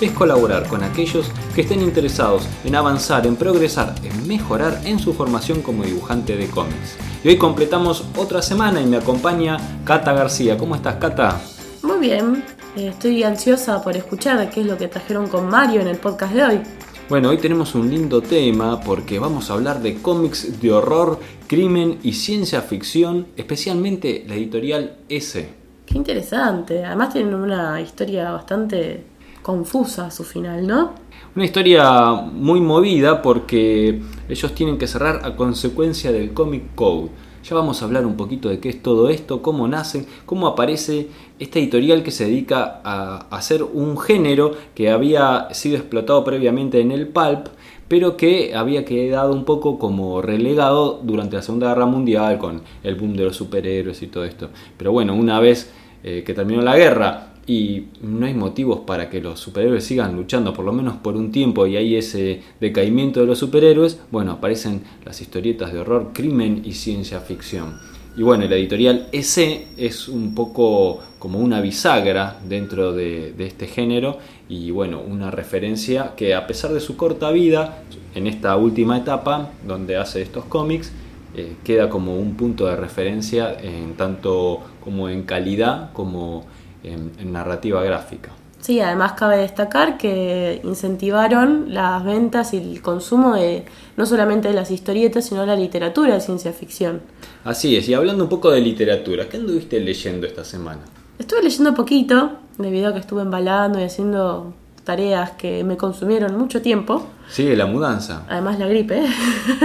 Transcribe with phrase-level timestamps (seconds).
[0.00, 5.14] es colaborar con aquellos que estén interesados en avanzar, en progresar, en mejorar en su
[5.14, 6.96] formación como dibujante de cómics.
[7.24, 10.58] Y hoy completamos otra semana y me acompaña Cata García.
[10.58, 11.40] ¿Cómo estás, Cata?
[11.82, 12.44] Muy bien,
[12.76, 16.34] eh, estoy ansiosa por escuchar qué es lo que trajeron con Mario en el podcast
[16.34, 16.60] de hoy.
[17.08, 21.98] Bueno, hoy tenemos un lindo tema porque vamos a hablar de cómics de horror, crimen
[22.02, 25.48] y ciencia ficción, especialmente la editorial S.
[25.86, 29.04] Qué interesante, además tienen una historia bastante
[29.46, 30.94] confusa su final, ¿no?
[31.36, 37.10] Una historia muy movida porque ellos tienen que cerrar a consecuencia del Comic Code.
[37.44, 41.10] Ya vamos a hablar un poquito de qué es todo esto, cómo nace, cómo aparece
[41.38, 46.90] esta editorial que se dedica a hacer un género que había sido explotado previamente en
[46.90, 47.46] el pulp,
[47.86, 52.96] pero que había quedado un poco como relegado durante la Segunda Guerra Mundial con el
[52.96, 54.48] boom de los superhéroes y todo esto.
[54.76, 55.70] Pero bueno, una vez
[56.02, 60.52] eh, que terminó la guerra y no hay motivos para que los superhéroes sigan luchando,
[60.52, 64.82] por lo menos por un tiempo, y hay ese decaimiento de los superhéroes, bueno, aparecen
[65.04, 67.78] las historietas de horror, crimen y ciencia ficción.
[68.16, 74.18] Y bueno, la editorial EC es un poco como una bisagra dentro de, este género
[74.48, 77.82] y bueno, una referencia que a pesar de su corta vida,
[78.14, 80.92] en esta última etapa donde hace estos cómics,
[81.36, 86.46] eh, queda como un punto de referencia en tanto como en calidad como
[86.86, 88.30] en, narrativa gráfica.
[88.60, 93.64] Sí, además cabe destacar que incentivaron las ventas y el consumo de
[93.96, 97.02] no solamente de las historietas, sino la literatura de ciencia ficción.
[97.44, 100.80] Así es, y hablando un poco de literatura, ¿qué anduviste leyendo esta semana?
[101.18, 104.52] Estuve leyendo poquito, debido a que estuve embalando y haciendo
[104.86, 107.06] tareas que me consumieron mucho tiempo.
[107.28, 108.24] Sí, la mudanza.
[108.28, 109.04] Además la gripe.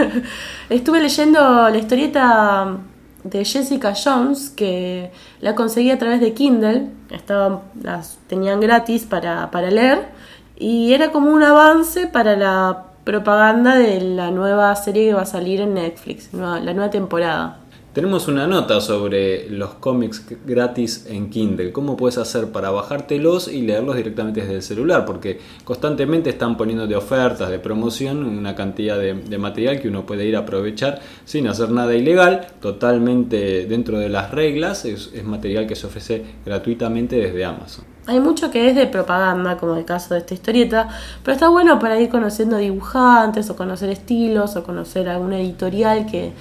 [0.70, 2.78] estuve leyendo la historieta
[3.24, 9.52] de Jessica Jones que la conseguí a través de Kindle, estaban, las tenían gratis para,
[9.52, 10.10] para leer
[10.58, 15.26] y era como un avance para la propaganda de la nueva serie que va a
[15.26, 17.61] salir en Netflix, la nueva temporada.
[17.94, 21.74] Tenemos una nota sobre los cómics gratis en Kindle.
[21.74, 25.04] ¿Cómo puedes hacer para bajártelos y leerlos directamente desde el celular?
[25.04, 30.26] Porque constantemente están poniendo de ofertas, de promoción, una cantidad de, material que uno puede
[30.26, 34.86] ir a aprovechar sin hacer nada ilegal, totalmente dentro de las reglas.
[34.86, 37.84] Es, es material que se ofrece gratuitamente desde Amazon.
[38.06, 40.88] Hay mucho que es de propaganda, como el caso de esta historieta,
[41.26, 46.32] pero está bueno para ir conociendo dibujantes o conocer estilos o conocer alguna editorial que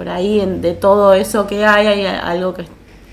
[0.00, 2.64] por ahí de todo eso que hay, hay algo que,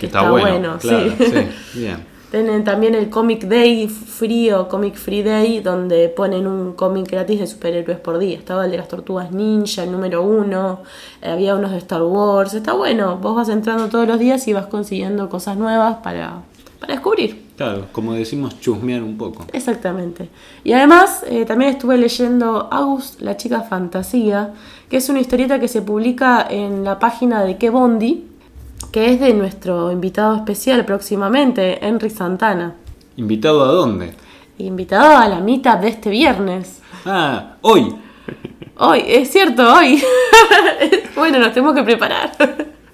[0.06, 0.80] está, bueno.
[0.80, 0.88] sí.
[2.32, 7.42] Tienen también el Comic Day Free o Comic Free Day, donde ponen un cómic gratis
[7.42, 8.38] de superhéroes por día.
[8.38, 10.80] Estaba el de las tortugas ninja, el número uno,
[11.22, 12.54] eh, había unos de Star Wars.
[12.54, 16.44] Está bueno, vos vas entrando todos los días y vas consiguiendo cosas nuevas para,
[16.80, 17.47] para descubrir.
[17.58, 19.48] Claro, como decimos, chusmear un poco.
[19.52, 20.30] Exactamente.
[20.64, 24.54] Y además, eh, también estuve leyendo August, la chica fantasía,
[24.88, 28.28] que es una historieta que se publica en la página de Que Bondi,
[28.92, 32.76] que es de nuestro invitado especial próximamente, Henry Santana.
[33.16, 34.14] ¿Invitado a dónde?
[34.60, 36.80] Invitado a la mitad de este viernes.
[37.08, 37.96] Ah, hoy.
[38.78, 40.00] Hoy, es cierto, hoy.
[41.16, 42.32] bueno, nos tenemos que preparar.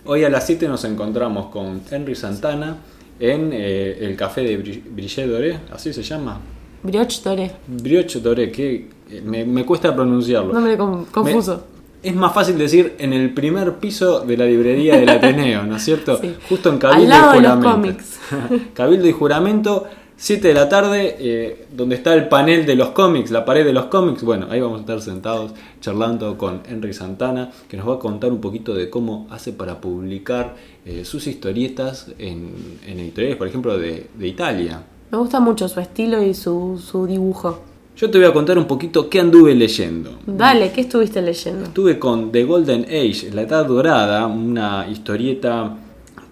[0.05, 2.77] Hoy a las 7 nos encontramos con Henry Santana
[3.19, 6.39] en eh, el café de Brichet Doré, así se llama.
[6.83, 7.51] Brioche Doré.
[7.67, 10.53] Brioche Doré, que eh, me, cuesta pronunciarlo.
[10.53, 11.65] Nombre confuso.
[12.01, 15.83] es más fácil decir en el primer piso de la librería del Ateneo, ¿no es
[15.83, 16.17] cierto?
[16.21, 16.35] Sí.
[16.49, 18.03] Justo en Cabildo y Juramento.
[18.73, 23.31] Cabildo y Juramento, 7 de la tarde, eh, donde está el panel de los cómics,
[23.31, 24.23] la pared de los cómics.
[24.23, 25.51] Bueno, ahí vamos a estar sentados
[25.81, 29.81] charlando con Henry Santana, que nos va a contar un poquito de cómo hace para
[29.81, 30.55] publicar
[30.85, 32.53] eh, sus historietas en,
[32.87, 34.83] editoriales, por ejemplo, de, Italia.
[35.11, 37.59] Me gusta mucho su estilo y su, su dibujo.
[37.95, 40.17] Yo te voy a contar un poquito qué anduve leyendo.
[40.25, 41.65] Dale, ¿qué estuviste leyendo?
[41.65, 45.77] Estuve con The Golden Age, la Edad Dorada, una historieta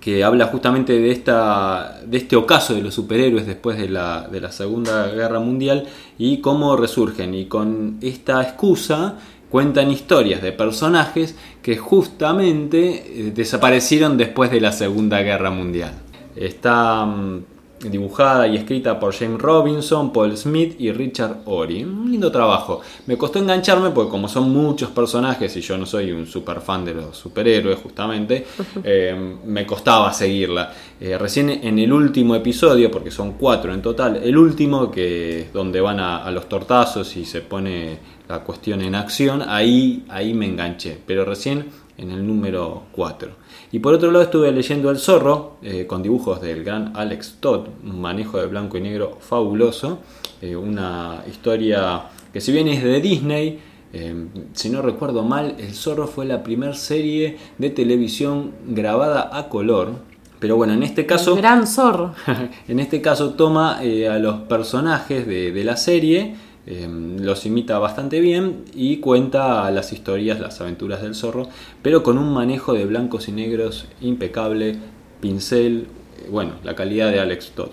[0.01, 4.41] que habla justamente de, esta, de este ocaso de los superhéroes después de la, de
[4.41, 5.87] la Segunda Guerra Mundial
[6.17, 7.35] y cómo resurgen.
[7.35, 9.19] Y con esta excusa
[9.51, 15.93] cuentan historias de personajes que justamente eh, desaparecieron después de la Segunda Guerra Mundial.
[16.35, 17.43] Está mm,
[17.89, 21.83] dibujada y escrita por James Robinson, Paul Smith y Richard Ori.
[21.83, 22.81] Un lindo trabajo.
[23.07, 26.85] Me costó engancharme porque como son muchos personajes y yo no soy un super fan
[26.85, 28.45] de los superhéroes justamente,
[28.83, 30.73] eh, me costaba seguirla.
[30.99, 35.81] Eh, recién en el último episodio, porque son cuatro en total, el último que donde
[35.81, 40.45] van a, a los tortazos y se pone la cuestión en acción, ahí, ahí me
[40.45, 40.97] enganché.
[41.05, 41.65] Pero recién
[41.97, 43.40] en el número 4.
[43.73, 47.67] Y por otro lado estuve leyendo El Zorro, eh, con dibujos del gran Alex Todd,
[47.85, 49.99] un manejo de blanco y negro fabuloso,
[50.41, 52.03] eh, una historia
[52.33, 53.59] que si bien es de Disney,
[53.93, 59.47] eh, si no recuerdo mal, El Zorro fue la primera serie de televisión grabada a
[59.47, 59.91] color.
[60.39, 61.35] Pero bueno, en este caso...
[61.35, 62.13] gran zorro.
[62.67, 66.35] en este caso toma a los personajes de, de la serie,
[66.67, 71.49] Em, los imita bastante bien y cuenta las historias, las aventuras del zorro,
[71.81, 74.75] pero con un manejo de blancos y negros impecable,
[75.19, 75.87] pincel,
[76.29, 77.71] bueno, la calidad de Alex Todd.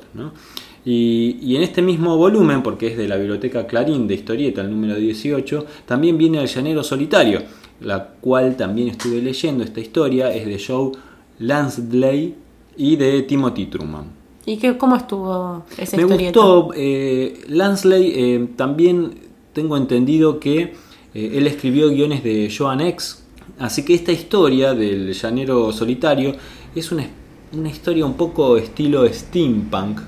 [0.84, 4.94] Y, en este mismo volumen, porque es de la biblioteca Clarín de historieta, el número
[4.94, 7.42] 18, también viene El Llanero Solitario,
[7.80, 9.64] la cual también estuve leyendo.
[9.64, 10.92] Esta historia es de Joe
[11.40, 12.34] Lansdale
[12.78, 14.17] y de Timothy Truman.
[14.48, 16.70] ¿Y qué, cómo estuvo esa Me gustó.
[16.74, 19.12] Eh, Lansley eh, también
[19.52, 20.72] tengo entendido que
[21.12, 23.24] eh, él escribió guiones de Joan X.
[23.58, 26.34] Así que esta historia del llanero solitario
[26.74, 27.06] es una,
[27.52, 30.00] una historia un poco estilo steampunk,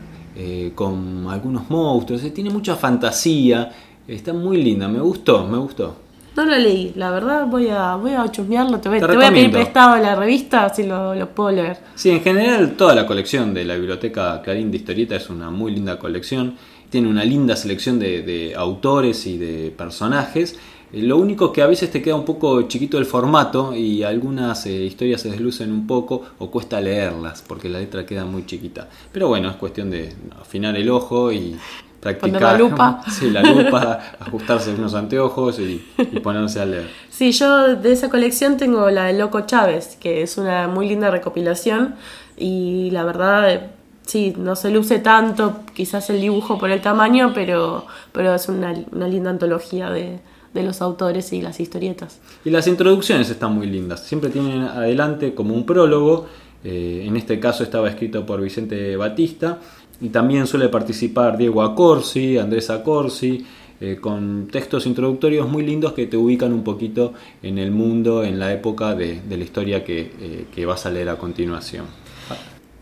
[0.74, 2.22] con algunos monstruos.
[2.32, 3.70] Tiene mucha fantasía.
[4.08, 4.88] Está muy linda.
[4.88, 5.96] Me gustó, me gustó.
[6.40, 9.30] No lo leí, la verdad voy a, voy a chusmearlo, te voy, te voy a
[9.30, 11.76] pedir prestado la revista si lo, lo, puedo leer.
[11.94, 15.74] Sí, en general toda la colección de la biblioteca Clarín de Historieta es una muy
[15.74, 16.56] linda colección,
[16.88, 20.58] tiene una linda selección de, autores y de personajes.
[20.94, 24.64] Eh, lo único que a veces te queda un poco chiquito el formato y algunas
[24.64, 28.88] eh, historias se deslucen un poco o cuesta leerlas porque la letra queda muy chiquita.
[29.12, 30.10] Pero bueno, es cuestión de
[30.40, 31.54] afinar el ojo y
[32.00, 33.02] practicar la lupa.
[33.10, 35.84] Sí, la lupa, ajustarse unos anteojos y,
[36.22, 36.90] ponerse a leer.
[37.10, 41.10] Sí, yo de esa colección tengo la de Loco Chávez, que es una muy linda
[41.10, 41.94] recopilación
[42.36, 43.70] y la verdad,
[44.06, 48.72] sí, no se luce tanto, quizás el dibujo por el tamaño, pero, pero es una,
[48.72, 50.20] linda antología de,
[50.54, 52.18] los autores y las historietas.
[52.44, 56.26] Y las introducciones están muy lindas, siempre tienen adelante como un prólogo,
[56.64, 59.58] eh, en este caso estaba escrito por Vicente Batista,
[60.00, 63.44] y también suele participar Diego Acorsi, Andrés Acorsi,
[63.80, 68.38] eh, con textos introductorios muy lindos que te ubican un poquito en el mundo, en
[68.38, 71.86] la época de, la historia que, eh, vas a leer a continuación.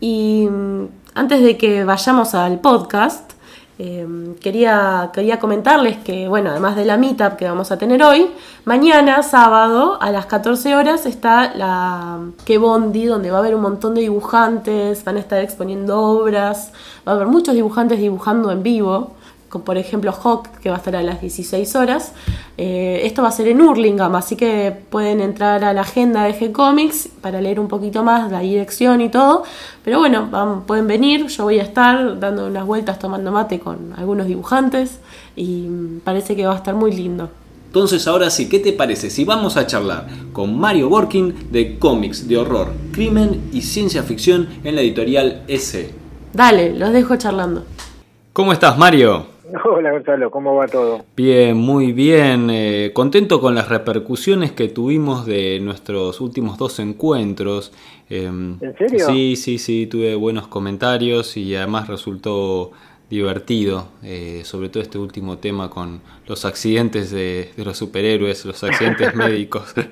[0.01, 3.31] Y mm, antes de que vayamos al podcast,
[3.79, 8.29] em, quería, quería comentarles que, bueno, además de la meetup que vamos a tener hoy,
[8.65, 13.61] mañana, sábado, a las 14 horas, está la Que Bondi, donde va a haber un
[13.61, 16.71] montón de dibujantes, van a estar exponiendo obras,
[17.07, 19.15] va a haber muchos dibujantes dibujando en vivo,
[19.49, 22.13] como por ejemplo Hawk, que va a estar a las 16 horas.
[22.57, 26.33] Eh, esto va a ser en Hurlingham, así que pueden entrar a la agenda de
[26.33, 29.43] G-Comics para leer un poquito más la dirección y todo.
[29.83, 34.27] Pero bueno, pueden venir, yo voy a estar dando unas vueltas tomando mate con algunos
[34.27, 34.99] dibujantes
[35.35, 35.67] y
[36.03, 37.29] parece que va a estar muy lindo.
[37.69, 42.27] Entonces ahora sí, ¿qué te parece si vamos a charlar con Mario Borkin de cómics
[42.27, 45.93] de horror, crimen y ciencia ficción en la editorial S?
[46.33, 47.65] Dale, los dejo charlando.
[48.33, 49.38] ¿Cómo estás, Mario?
[49.65, 51.05] Hola, Gonzalo, ¿cómo va todo?
[51.15, 52.49] Bien, muy bien.
[52.49, 57.73] Eh, contento con las repercusiones que tuvimos de nuestros últimos dos encuentros.
[58.09, 59.05] Em, ¿En serio?
[59.07, 62.71] Sí, sí, sí, tuve buenos comentarios y además resultó
[63.09, 68.63] divertido, eh, sobre todo este último tema con los accidentes de, de los superhéroes, los
[68.63, 69.73] accidentes médicos.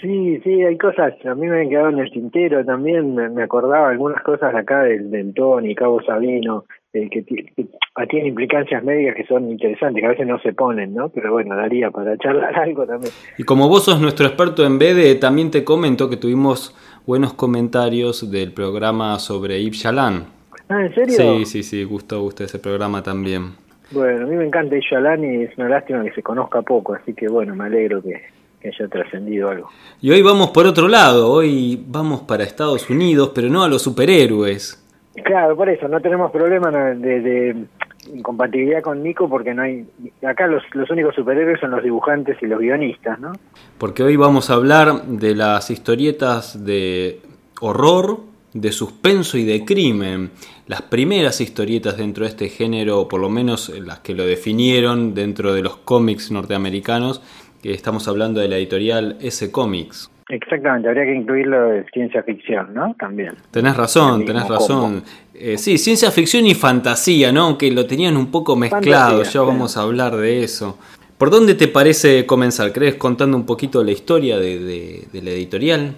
[0.00, 3.88] Sí, sí, hay cosas, a mí me han quedado en el tintero también, me, acordaba
[3.88, 9.50] algunas cosas acá del, del Tony, Cabo Sabino, eh, que, tienen implicancias médicas que son
[9.50, 11.08] interesantes, que a veces no se ponen, ¿no?
[11.08, 13.12] Pero bueno, daría para charlar algo también.
[13.36, 16.72] Y como vos sos nuestro experto en BD, también te comento que tuvimos
[17.04, 20.26] buenos comentarios del programa sobre Yves Chalan.
[20.68, 21.16] Ah, ¿en serio?
[21.16, 23.54] Sí, sí, sí, gustó, gustó ese programa también.
[23.90, 26.94] Bueno, a mí me encanta Yves Chalan y es una lástima que se conozca poco,
[26.94, 28.22] así que bueno, me alegro que,
[28.60, 29.68] que haya trascendido algo.
[30.00, 33.82] Y hoy vamos por otro lado, hoy vamos para Estados Unidos, pero no a los
[33.82, 34.83] superhéroes.
[35.22, 37.66] Claro, por eso, no tenemos problema de,
[38.12, 39.86] incompatibilidad con Nico porque no hay...
[40.26, 43.32] Acá los, los únicos superhéroes son los dibujantes y los guionistas, ¿no?
[43.78, 47.20] Porque hoy vamos a hablar de las historietas de
[47.60, 48.20] horror,
[48.52, 50.30] de suspenso y de crimen.
[50.66, 55.54] Las primeras historietas dentro de este género, por lo menos las que lo definieron dentro
[55.54, 57.22] de los cómics norteamericanos,
[57.62, 60.10] que estamos hablando de la editorial S Comics.
[60.28, 62.94] Exactamente, habría que incluirlo de ciencia ficción, ¿no?
[62.98, 63.34] También.
[63.50, 65.02] Tenés razón, tenés razón.
[65.34, 67.42] Eh, sí, ciencia ficción y fantasía, ¿no?
[67.42, 70.78] Aunque lo tenían un poco mezclado, ya vamos a hablar de eso.
[71.18, 72.72] ¿Por dónde te parece comenzar?
[72.72, 75.92] ¿Crees contando un poquito la historia de, la editorial?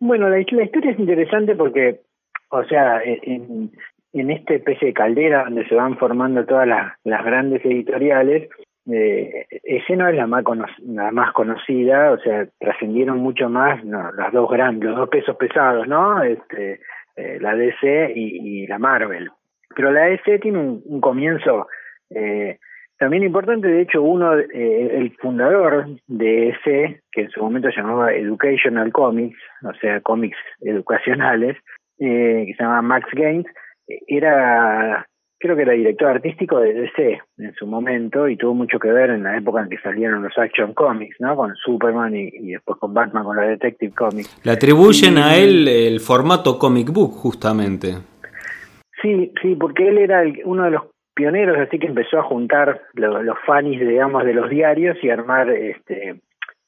[0.00, 2.00] Bueno, la, historia es interesante porque,
[2.50, 3.70] o sea, en,
[4.12, 8.48] en esta especie de caldera donde se van formando todas las, grandes editoriales,
[8.90, 9.46] eh,
[9.96, 10.44] no es la más,
[10.80, 15.36] la más conocida, o sea, trascendieron mucho más no, las dos grandes, los dos pesos
[15.36, 16.22] pesados, ¿no?
[16.22, 16.80] Este,
[17.16, 19.30] eh, la DC y, la Marvel.
[19.74, 21.66] Pero la DC tiene un, comienzo
[22.10, 22.58] eh,
[23.02, 27.80] también importante, de hecho, uno, eh, el fundador de ese, que en su momento se
[27.80, 31.56] llamaba Educational Comics, o sea, cómics educacionales,
[31.98, 33.46] eh, que se llamaba Max Gaines,
[34.06, 35.04] era,
[35.42, 39.10] creo que era director artístico de DC en su momento y tuvo mucho que ver
[39.10, 41.34] en la época en que salieron los Action Comics, ¿no?
[41.34, 44.40] Con Superman y, después con Batman, con la Detective Comics.
[44.44, 47.88] Le atribuyen a él el formato comic book, justamente.
[49.02, 50.82] Sí, sí, porque él era uno de los
[51.12, 56.20] pioneros, así que empezó a juntar los fanis, digamos, de los diarios y armar este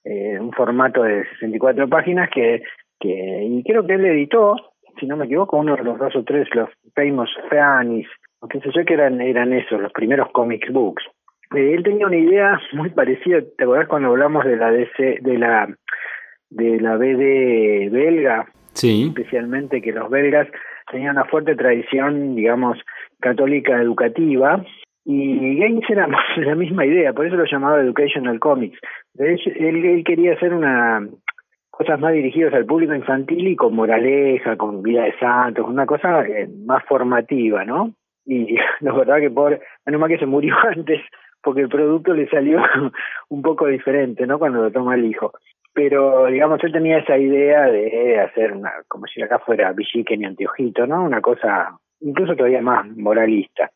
[0.04, 2.62] eh, un formato de 64 páginas que,
[2.98, 4.56] que, y creo que él editó,
[4.98, 8.06] si no me equivoco, uno de los dos o tres, los famous fanis,
[8.44, 11.02] o qué sé yo, que eran, eran esos, los primeros comics books.
[11.56, 15.38] Eh, él tenía una idea muy parecida, ¿te acordás cuando hablamos de la DC, de
[15.38, 15.68] la
[16.50, 18.46] de la BD belga?
[18.74, 19.06] Sí.
[19.08, 20.46] Especialmente que los belgas
[20.90, 22.78] tenían una fuerte tradición, digamos,
[23.18, 24.62] católica educativa,
[25.06, 28.78] y Gaines era la misma idea, por eso lo llamaba Educational Comics.
[29.16, 31.08] Él, él quería hacer una
[31.70, 36.24] cosas más dirigidas al público infantil y con moraleja, con vida de santos, una cosa
[36.24, 37.94] eh, más formativa, ¿no?
[38.26, 41.00] Y la verdad que por, menos mal que se murió antes,
[41.42, 42.62] porque el producto le salió
[43.28, 44.38] un poco diferente, ¿no?
[44.38, 45.32] Cuando lo toma el hijo.
[45.72, 50.24] Pero, digamos, él tenía esa idea de hacer una, como si acá fuera Villiquen y
[50.24, 51.02] Anteojito, ¿no?
[51.02, 53.70] Una cosa incluso todavía más moralista.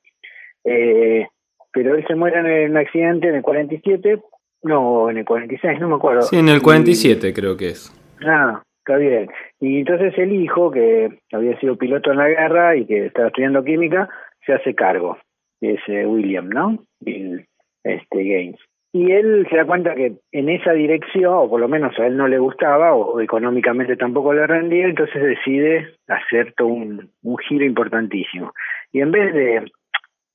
[0.64, 1.26] Eh,
[1.72, 4.20] pero él se muere en un accidente en el 47,
[4.62, 6.22] no, en el 46, no me acuerdo.
[6.22, 7.92] Sí, en el 47 creo que es.
[8.26, 9.28] Ah, está bien.
[9.60, 13.64] Y entonces el hijo, que había sido piloto en la guerra y que estaba estudiando
[13.64, 14.08] química,
[14.48, 15.18] se hace cargo,
[15.60, 16.78] es William, ¿no?
[17.04, 17.44] El,
[17.84, 18.60] este Gaines.
[18.94, 22.16] Y él se da cuenta que en esa dirección, o por lo menos a él
[22.16, 27.10] no le gustaba, o, económicamente tampoco le rendía, entonces decide hacer todo un,
[27.46, 28.54] giro importantísimo.
[28.90, 29.70] Y en vez de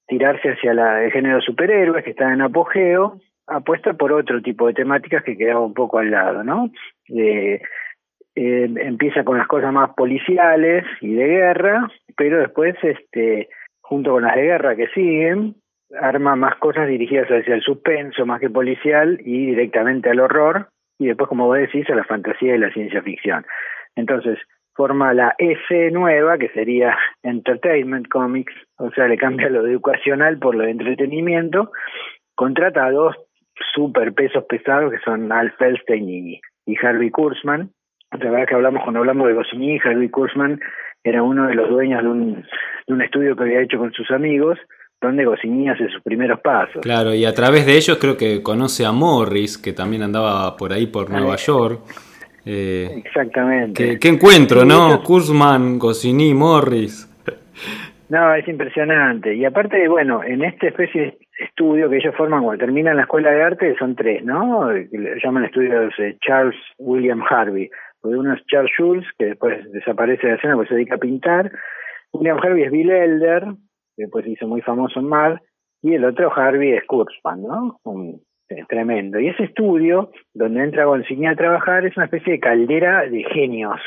[0.07, 3.17] tirarse hacia la, el género superhéroes, que está en apogeo,
[3.47, 6.69] apuesta por otro tipo de temáticas que quedaba un poco al lado, ¿no?
[7.09, 7.59] Eh,
[8.35, 13.49] empieza con las cosas más policiales y de guerra, pero después, este,
[13.83, 15.55] junto con las de guerra que siguen,
[15.99, 21.07] arma más cosas dirigidas hacia el suspenso más que policial y directamente al horror y
[21.07, 23.45] después como vos decís a la fantasía y la ciencia ficción.
[23.95, 24.39] Entonces
[24.75, 30.55] forma la S nueva que sería Entertainment Comics, o sea le cambia lo educacional por
[30.55, 31.71] lo de entretenimiento,
[32.35, 33.15] contrata a dos
[33.73, 36.41] super pesos pesados que son Al Feldstein y,
[36.81, 37.71] Harvey Kurzman.
[38.19, 40.59] La verdad que hablamos cuando hablamos de Goscinny, Harvey Kurzman
[41.03, 42.33] era uno de los dueños de un,
[42.87, 44.57] de un estudio que había hecho con sus amigos
[45.03, 46.81] donde Goscinny hace sus primeros pasos.
[46.81, 50.71] Claro, y a través de ellos creo que conoce a Morris, que también andaba por
[50.71, 51.81] ahí por Nueva York.
[52.45, 53.99] Eh, Exactamente.
[53.99, 55.03] ¿qué, encuentro, ¿no?
[55.03, 57.09] Kurzman, Goscinny, Morris.
[58.09, 59.33] No, es impresionante.
[59.33, 63.31] Y aparte, bueno, en esta especie de estudio que ellos forman cuando terminan la escuela
[63.31, 64.69] de arte, son tres, ¿no?
[65.23, 67.69] Llaman estudios de Charles William Harvey.
[68.03, 71.51] Uno es Charles Schulz, que después desaparece de la escena porque se dedica a pintar.
[72.11, 73.43] William Harvey es Bill Elder,
[73.95, 75.41] que después se hizo muy famoso en Mar,
[75.81, 77.79] y el otro Harvey Kurzman, ¿no?
[77.83, 79.19] Un, eh, tremendo.
[79.19, 83.79] Y ese estudio, donde entra Gonzini a trabajar, es una especie de caldera de genios.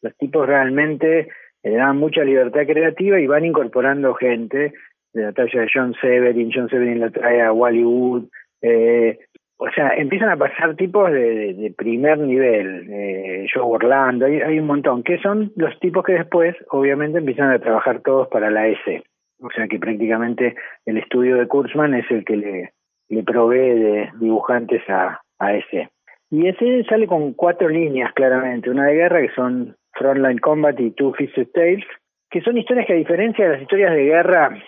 [0.00, 1.28] Los tipos realmente
[1.62, 4.72] le dan mucha libertad creativa y van incorporando gente
[5.12, 8.28] de la talla de John Severin, John Severin lo trae a Wallywood,
[8.62, 9.18] eh,
[9.58, 14.66] o sea, empiezan a pasar tipos de, de, primer nivel, eh, Joe Orlando, hay, un
[14.66, 19.02] montón, que son los tipos que después, obviamente, empiezan a trabajar todos para la S.
[19.40, 22.72] O sea que prácticamente el estudio de Kurzman es el que le,
[23.08, 25.88] le provee de dibujantes a, a ese.
[26.30, 30.90] Y ese sale con cuatro líneas claramente, una de guerra que son Frontline Combat y
[30.90, 31.84] Two Fisted Tales,
[32.30, 34.58] que son historias que a diferencia de las historias de guerra,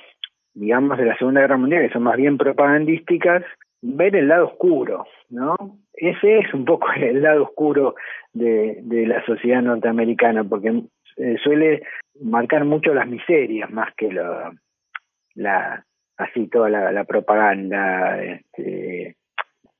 [0.55, 3.43] digamos de la Segunda Guerra Mundial, que son más bien propagandísticas,
[3.83, 5.57] ven el lado oscuro, ¿no?
[5.95, 7.95] Ese es un poco el lado oscuro
[8.33, 10.83] de, de la sociedad norteamericana, porque
[11.17, 11.83] eh, suele
[12.21, 14.53] marcar mucho las miserias más que lo,
[15.35, 15.85] la
[16.19, 19.17] así toda la, propaganda este,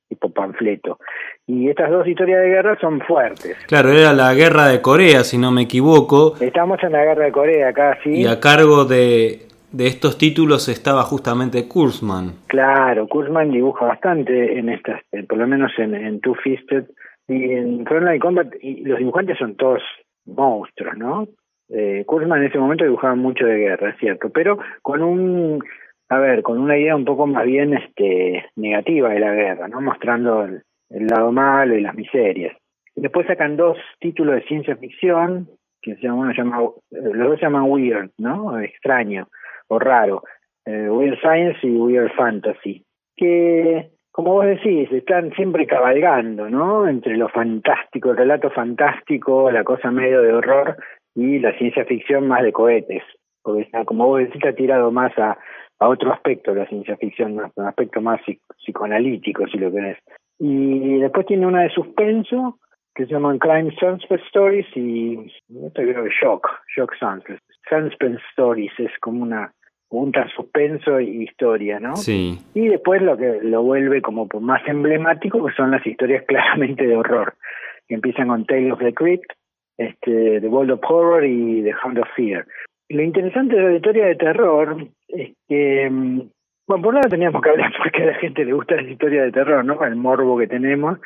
[0.07, 0.97] tipo panfleto.
[1.45, 3.57] Y estas dos historias de guerra son fuertes.
[3.67, 6.35] Claro, era la guerra de Corea, si no me equivoco.
[6.39, 8.21] Estamos en la guerra de Corea acá, sí.
[8.21, 12.33] Y a cargo de, de estos títulos estaba justamente Kurzman.
[12.47, 16.85] Claro, Kurzman dibuja bastante en estas, eh, por lo menos en, en Two Fisted
[17.27, 19.81] y en Frontline Combat, y los dibujantes son todos
[20.25, 21.27] monstruos, ¿no?
[21.69, 25.63] Eh, Kurzman en ese momento dibujaba mucho de guerra, es cierto, pero con un,
[26.09, 29.79] a ver, con una idea un poco más bien este negativa de la guerra, ¿no?
[29.81, 32.57] Mostrando el, lado malo y las miserias.
[32.95, 35.47] después sacan dos títulos de ciencia ficción,
[35.81, 38.59] que se llama, llama, eh, los dos se llaman Weird, ¿no?
[38.59, 39.27] Extraño
[39.69, 40.23] o raro.
[40.65, 42.83] Eh, Weird Science y Weird Fantasy.
[43.15, 46.87] Que como vos decís, están siempre cabalgando, ¿no?
[46.87, 50.75] Entre lo fantástico, el relato fantástico, la cosa medio de horror
[51.15, 53.03] y la ciencia ficción más de cohetes.
[53.41, 55.37] Porque como vos decís, ha tirado más a,
[55.79, 58.19] a otro aspecto de la ciencia ficción, un aspecto más
[58.57, 59.97] psicoanalítico, si lo querés.
[60.37, 62.59] Y después tiene una de suspenso,
[62.95, 65.31] que se llaman Crime Suspense Stories y
[65.65, 66.45] esto creo que Shock,
[66.75, 67.41] Shock Suspense.
[67.69, 69.53] Suspense Stories es como una
[69.89, 71.95] un suspenso y historia, ¿no?
[71.95, 72.37] Sí.
[72.53, 76.95] Y después lo que lo vuelve como más emblemático, que son las historias claramente de
[76.95, 77.33] horror,
[77.87, 79.31] que empiezan con Tale of the Crypt,
[79.77, 82.45] este, The World of Horror y The Hound of Fear.
[82.89, 86.21] Lo interesante de la historia de terror es que, mm,
[86.67, 89.31] bueno, por nada teníamos que hablar porque a la gente le gusta la historia de
[89.31, 89.83] terror, ¿no?
[89.83, 90.99] El morbo que tenemos.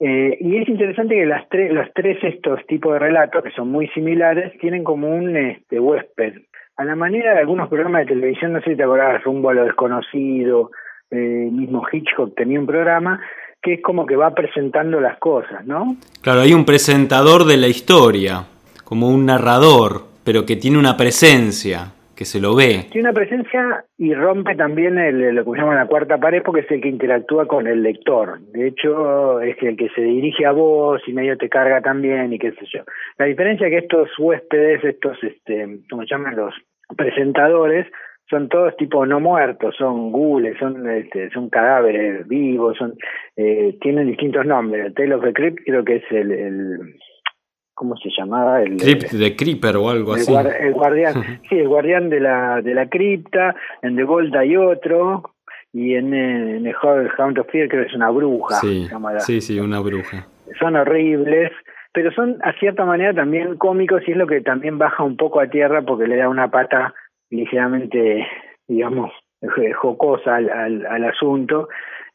[0.00, 3.70] Eh, y es interesante que las tres, los tres estos tipos de relatos, que son
[3.70, 6.34] muy similares, tienen como un este, huésped
[6.76, 9.54] a la manera de algunos programas de televisión, no sé si te acordás, Rumbo a
[9.54, 10.70] lo desconocido,
[11.10, 13.20] eh, mismo Hitchcock tenía un programa
[13.62, 15.96] que es como que va presentando las cosas, ¿no?
[16.20, 18.44] Claro, hay un presentador de la historia,
[18.84, 22.86] como un narrador, pero que tiene una presencia que se lo ve.
[22.90, 26.70] Tiene una presencia y rompe también el, lo que llama la cuarta pared porque es
[26.70, 28.40] el que interactúa con el lector.
[28.52, 32.38] De hecho, es el que se dirige a vos y medio te carga también y
[32.38, 32.82] qué sé yo.
[33.18, 36.54] La diferencia es que estos huéspedes, estos, este, como llaman los
[36.96, 37.86] presentadores,
[38.30, 42.94] son todos tipo no muertos, son gules, son este, son cadáveres vivos, son
[43.36, 44.86] eh, tienen distintos nombres.
[44.86, 46.94] El Tale of the Crypt creo que es el
[47.74, 48.62] ¿cómo se llamaba?
[48.62, 50.32] El, Crypt de Creeper o algo así.
[50.32, 55.34] el guardián, sí, el guardián de la, de la cripta, en The Gold hay otro,
[55.72, 58.54] y en, en el Hound of Fear creo que es una bruja.
[58.60, 60.28] Sí, sí, sí, una bruja.
[60.60, 61.50] Son horribles,
[61.92, 65.40] pero son a cierta manera también cómicos y es lo que también baja un poco
[65.40, 66.94] a tierra porque le da una pata
[67.30, 68.24] ligeramente,
[68.68, 69.10] digamos,
[69.80, 71.68] jocosa al, al, al asunto.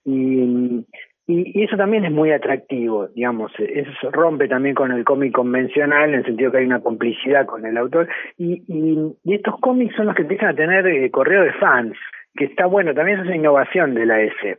[0.06, 0.86] Y,
[1.32, 6.16] y, eso también es muy atractivo, digamos, eso rompe también con el cómic convencional en
[6.16, 8.08] el sentido que hay una complicidad con el autor.
[8.36, 11.96] Y, y, estos cómics son los que empiezan a tener eh, correo de fans,
[12.36, 14.58] que está bueno, también es una innovación de la S.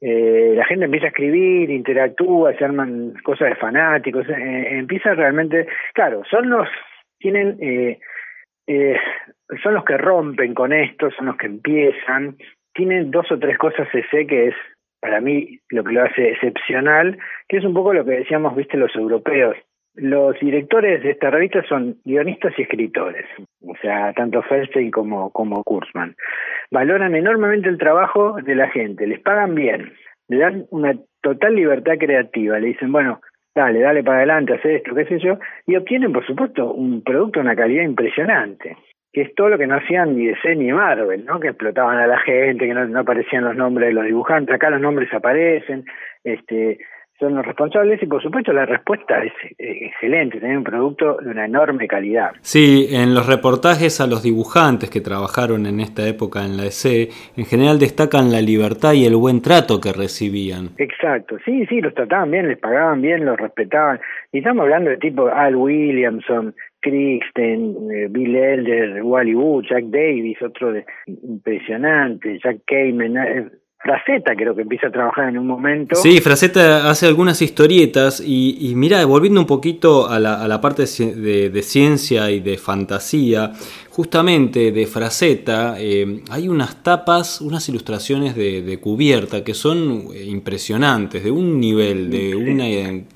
[0.00, 5.66] Eh, la gente empieza a escribir, interactúa, se arman cosas de fanáticos, eh, empieza realmente,
[5.92, 6.68] claro, son los,
[7.18, 7.98] tienen, eh,
[8.68, 8.96] eh,
[9.60, 12.36] son los que rompen con esto, son los que empiezan,
[12.74, 14.54] tienen dos o tres cosas ese que es
[15.06, 17.16] para mí lo que lo hace excepcional,
[17.48, 19.56] que es un poco lo que decíamos, viste, los europeos.
[19.94, 23.24] Los directores de esta revista son guionistas y escritores,
[23.62, 26.16] o sea, tanto Feldstein como, como Kurzman.
[26.72, 29.92] Valoran enormemente el trabajo de la gente, les pagan bien,
[30.26, 33.20] le dan una total libertad creativa, le dicen, bueno,
[33.54, 35.38] dale, dale para adelante, haz esto, qué sé yo,
[35.68, 38.76] y obtienen, por supuesto, un producto una calidad impresionante
[39.12, 41.40] que es todo lo que no hacían ni DC ni Marvel, ¿no?
[41.40, 44.80] Que explotaban a la gente, que no, aparecían los nombres de los dibujantes, acá los
[44.80, 45.84] nombres aparecen,
[46.22, 46.78] este,
[47.18, 51.30] son los responsables y por supuesto la respuesta es eh, excelente, tener un producto de
[51.30, 52.32] una enorme calidad.
[52.42, 57.08] Sí, en los reportajes a los dibujantes que trabajaron en esta época en la DC,
[57.36, 60.70] en general destacan la libertad y el buen trato que recibían.
[60.76, 63.98] Exacto, sí, sí, los trataban bien, les pagaban bien, los respetaban.
[64.32, 66.54] Y estamos hablando de tipo Al Williamson,
[66.86, 74.34] Kristen, eh, Bill Elder, Wally Wood, Jack Davis, otro de, impresionante, Jack Kamen, eh, Fraceta
[74.34, 75.94] creo que empieza a trabajar en un momento.
[75.96, 80.60] Sí, Fraceta hace algunas historietas y, y mira, volviendo un poquito a la, a la
[80.60, 83.52] parte de, de, ciencia y de fantasía,
[83.90, 91.22] justamente de Fraceta eh, hay unas tapas, unas ilustraciones de, de, cubierta que son impresionantes,
[91.22, 92.64] de un nivel, de una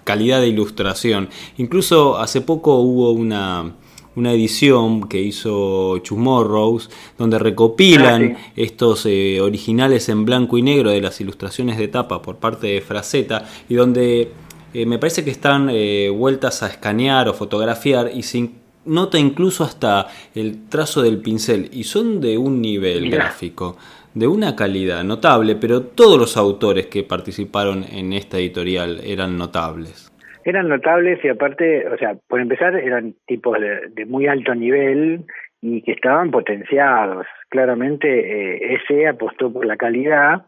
[0.04, 1.30] calidad de ilustración.
[1.56, 3.72] Incluso hace poco hubo una
[4.16, 10.90] una edición que hizo Chumorrows, donde recopilan ah, estos eh, originales en blanco y negro
[10.90, 14.32] de las ilustraciones de tapa por parte de Fraceta, y donde
[14.74, 18.50] eh, me parece que están eh, vueltas a escanear o fotografiar y se
[18.84, 23.76] nota incluso hasta el trazo del pincel y son de un nivel gráfico,
[24.14, 30.09] de una calidad notable, pero todos los autores que participaron en esta editorial eran notables.
[30.44, 35.24] Eran notables y aparte, o sea, por empezar eran tipos de, muy alto nivel
[35.60, 37.26] y que estaban potenciados.
[37.48, 40.46] Claramente eh, ese apostó por la calidad,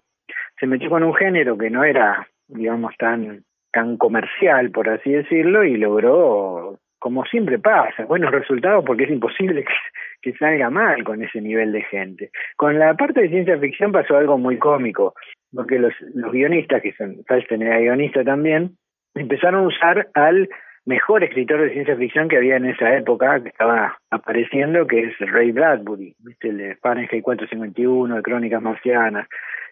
[0.59, 5.65] se metió con un género que no era, digamos, tan tan comercial, por así decirlo,
[5.65, 9.65] y logró, como siempre pasa, buenos resultados porque es imposible
[10.23, 12.31] que, salga mal con ese nivel de gente.
[12.57, 15.15] Con la parte de ciencia ficción pasó algo muy cómico,
[15.53, 18.77] porque los, los guionistas, que son, Falsten era guionista también,
[19.15, 20.49] empezaron a usar al
[20.85, 25.19] mejor escritor de ciencia ficción que había en esa época, que estaba apareciendo, que es
[25.19, 26.49] Ray Bradbury, ¿viste?
[26.49, 29.29] el de Fahrenheit 451, de Crónicas Marcianas.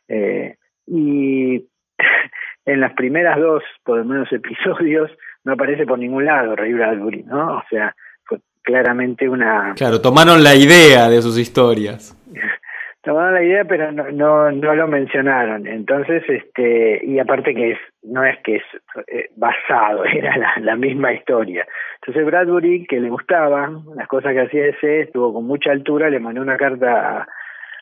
[0.08, 1.66] Eh, y
[2.66, 5.10] en las primeras dos, por lo menos, episodios,
[5.44, 7.58] no aparece por ningún lado Ray Bradbury, ¿no?
[7.58, 9.74] O sea, fue claramente una...
[9.76, 12.16] Claro, tomaron la idea de sus historias.
[13.02, 15.66] tomaron la idea, pero no, no, no lo mencionaron.
[15.66, 18.62] Entonces, este, y aparte que es, no es que es
[19.08, 21.66] eh, basado, era la, la, misma historia.
[22.00, 26.20] Entonces Bradbury, que le gustaban las cosas que hacía ese, estuvo con mucha altura, le
[26.20, 27.26] mandó una carta a,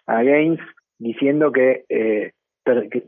[0.06, 0.60] a Gaines
[0.98, 2.32] diciendo que, eh,
[2.64, 3.04] que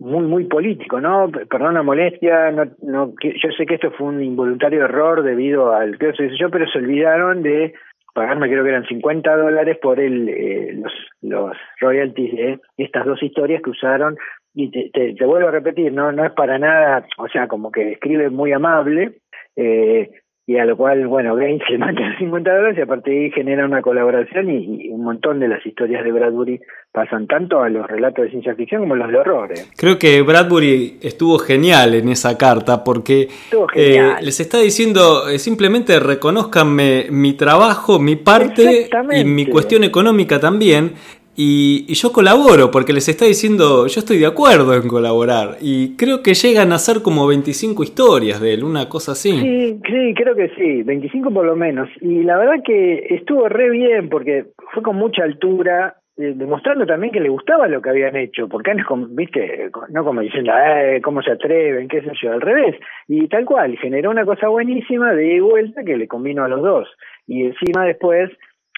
[0.00, 1.28] muy muy político, ¿no?
[1.50, 5.98] Perdón la molestia, no, no, yo sé que esto fue un involuntario error debido al
[5.98, 7.74] que sé yo, pero se olvidaron de
[8.18, 13.22] pagarme creo que eran 50 dólares por el eh, los, los royalties de estas dos
[13.22, 14.16] historias que usaron.
[14.54, 17.70] Y te, te, te, vuelvo a repetir, no no es para nada, o sea, como
[17.70, 19.20] que escribe muy amable,
[19.54, 20.10] eh,
[20.48, 23.30] y a lo cual, bueno, Gaines le manda 50 dólares y a partir de ahí
[23.32, 26.58] genera una colaboración y, un montón de las historias de Bradbury
[26.90, 29.52] pasan tanto a los relatos de ciencia ficción como a los de horror.
[29.52, 29.60] ¿eh?
[29.76, 33.28] Creo que Bradbury estuvo genial en esa carta porque
[33.74, 40.40] eh, les está diciendo eh, simplemente reconozcanme mi trabajo, mi parte y mi cuestión económica
[40.40, 40.92] también
[41.40, 45.58] y, yo colaboro porque les está diciendo, yo estoy de acuerdo en colaborar.
[45.60, 49.30] Y creo que llegan a ser como 25 historias de él, una cosa así.
[49.30, 51.88] Sí, sí, creo que sí, 25 por lo menos.
[52.00, 57.12] Y la verdad que estuvo re bien porque fue con mucha altura, eh, demostrando también
[57.12, 58.48] que le gustaba lo que habían hecho.
[58.48, 62.74] Porque no viste, no como diciendo, eh, cómo se atreven, qué sé yo, al revés.
[63.06, 66.88] Y tal cual, generó una cosa buenísima de vuelta que le combinó a los dos.
[67.28, 68.28] Y encima después,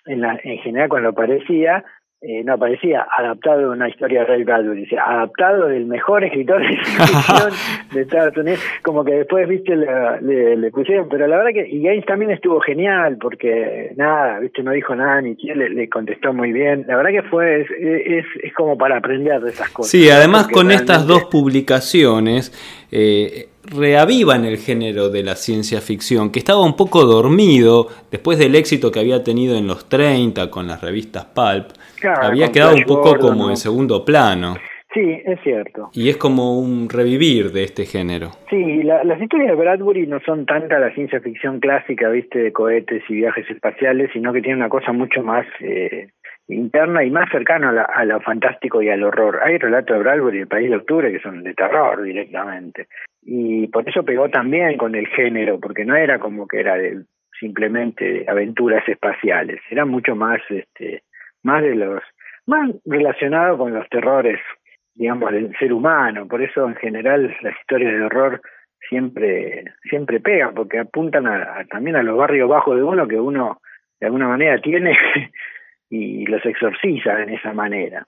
[0.05, 1.85] en, la, en general cuando aparecía,
[2.23, 6.61] eh, no aparecía adaptado de una historia de Ray Bradbury, dice adaptado del mejor escritor
[6.61, 7.51] de ficción
[7.95, 11.81] de Estados Unidos, como que después, viste, le, le, pusieron, pero la verdad que, y
[11.81, 16.53] Gaines también estuvo genial, porque nada, viste, no dijo nada, ni quién le, contestó muy
[16.53, 19.91] bien, la verdad que fue, es, es, es como para aprender de esas cosas.
[19.91, 22.53] Sí, además con estas dos publicaciones,
[22.93, 28.57] eh, reavivan el género de la ciencia ficción, que estaba un poco dormido después del
[28.57, 31.69] éxito que había tenido en los 30 con las revistas Pulp,
[32.09, 34.57] había quedado un poco como en segundo plano.
[34.93, 35.91] Sí, es cierto.
[35.93, 38.31] Y es como un revivir de este género.
[38.49, 43.05] Sí, las historias de Bradbury no son tanta la ciencia ficción clásica, viste, de cohetes
[43.09, 46.09] y viajes espaciales, sino que tiene una cosa mucho más eh,
[46.49, 49.39] interna y más cercana a, lo fantástico y al horror.
[49.45, 52.89] Hay relatos de Bradbury el País de Octubre que son de terror directamente
[53.23, 57.03] y por eso pegó también con el género, porque no era como que era de,
[57.39, 61.03] simplemente aventuras espaciales, era mucho más, este,
[61.43, 62.03] más de los,
[62.47, 64.41] más relacionado con los terrores,
[64.95, 66.27] digamos, del ser humano.
[66.29, 68.41] Por eso en general las historias de horror
[68.89, 73.61] siempre, siempre pegan, porque apuntan a, también a los barrios bajos de uno que uno
[73.99, 74.97] de alguna manera tiene
[75.91, 78.07] y los exorciza en esa manera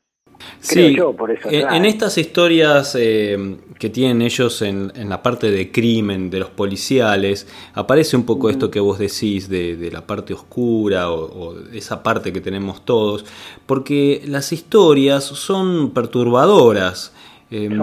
[0.60, 0.96] sí,
[1.44, 7.46] en, estas historias eh, que tienen ellos en, la parte de crimen, de los policiales,
[7.74, 12.32] aparece un poco esto que vos decís de, la parte oscura o, o, esa parte
[12.32, 13.24] que tenemos todos,
[13.66, 17.12] porque las historias son perturbadoras.
[17.54, 17.78] Em,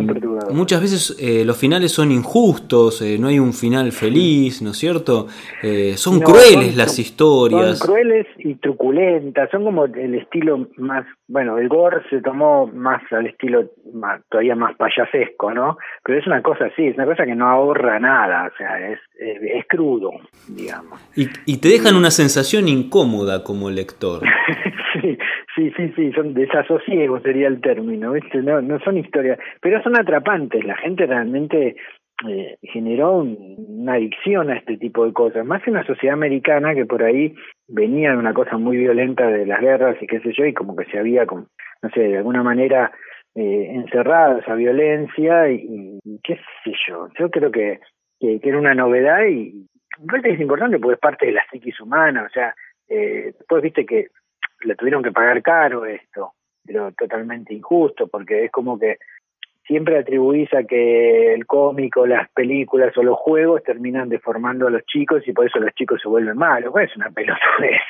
[0.49, 4.77] muchas veces eh, los finales son injustos, eh, no hay un final feliz, ¿no es
[4.77, 5.27] cierto?
[5.62, 7.77] Eh, son crueles las historias.
[7.77, 13.03] Son crueles y truculentas, son como el estilo más, bueno, el gore se tomó más
[13.12, 15.77] al estilo más, todavía más payasesco, ¿no?
[16.03, 18.99] Pero es una cosa así, es una cosa que no ahorra nada, o sea, es,
[19.19, 20.10] es, crudo,
[20.47, 20.99] digamos.
[21.15, 24.23] Y, y te dejan una sensación incómoda como lector.
[25.60, 28.41] sí, Sí, sí, son desasosiegos sería el término, ¿viste?
[28.41, 30.63] No, no son historias, pero son atrapantes.
[30.63, 31.76] La gente realmente
[32.28, 36.86] eh, generó una adicción a este tipo de cosas, más en la sociedad americana que
[36.86, 37.34] por ahí
[37.67, 40.76] venía de una cosa muy violenta de las guerras y qué sé yo, y como
[40.76, 41.48] que se había, como,
[41.82, 42.91] no sé, de alguna manera
[43.36, 47.10] eh, encerrada esa violencia y, qué sé yo.
[47.17, 47.80] Yo creo que,
[48.19, 49.67] que, era una novedad y,
[50.00, 52.54] me es importante porque es parte de la psiquis humana, o sea,
[52.88, 54.08] eh, después viste que
[54.62, 56.34] le tuvieron que pagar caro esto,
[56.65, 58.98] pero totalmente injusto, porque es como que
[59.69, 64.84] siempre atribuís a que el cómico, las películas o los juegos terminan deformando a los
[64.86, 66.72] chicos y por eso los chicos se vuelven malos.
[66.72, 67.82] Pues es una pelotudez.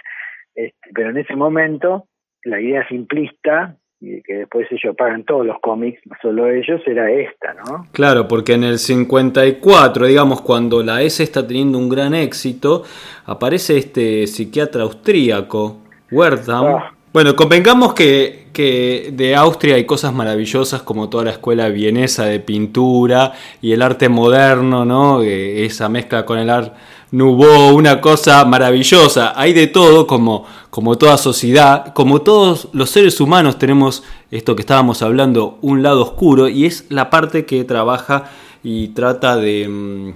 [0.56, 2.08] Este, pero en ese momento,
[2.44, 7.54] la idea simplista, y que después ellos pagan todos los cómics, solo ellos, era esta,
[7.54, 7.88] ¿no?
[7.94, 12.84] Claro, porque en el 54, digamos, cuando la S está teniendo un gran éxito,
[13.26, 16.94] aparece este psiquiatra austríaco, Wertham, ah.
[17.12, 22.40] Bueno, convengamos que, que, de Austria hay cosas maravillosas como toda la escuela vienesa de
[22.40, 25.24] pintura y el arte moderno, ¿no?
[25.24, 26.74] Esa mezcla con el arte
[27.12, 29.34] nouveau, una cosa maravillosa.
[29.36, 34.62] Hay de todo como, como toda sociedad, como todos los seres humanos tenemos esto que
[34.62, 38.26] estábamos hablando, un lado oscuro y es la parte que trabaja
[38.64, 40.14] y trata de mm,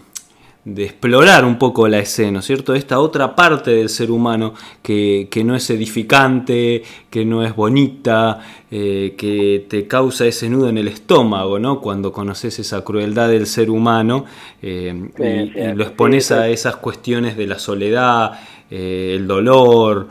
[0.65, 2.73] de explorar un poco la escena, ¿cierto?
[2.73, 8.39] Esta otra parte del ser humano que, no es edificante, que no es bonita,
[8.71, 11.81] eh, que te causa ese nudo en el estómago, ¿no?
[11.81, 14.25] Cuando conoces esa crueldad del ser humano
[14.61, 18.39] eh, y, lo expones a esas cuestiones de la soledad,
[18.71, 20.07] eh, el dolor,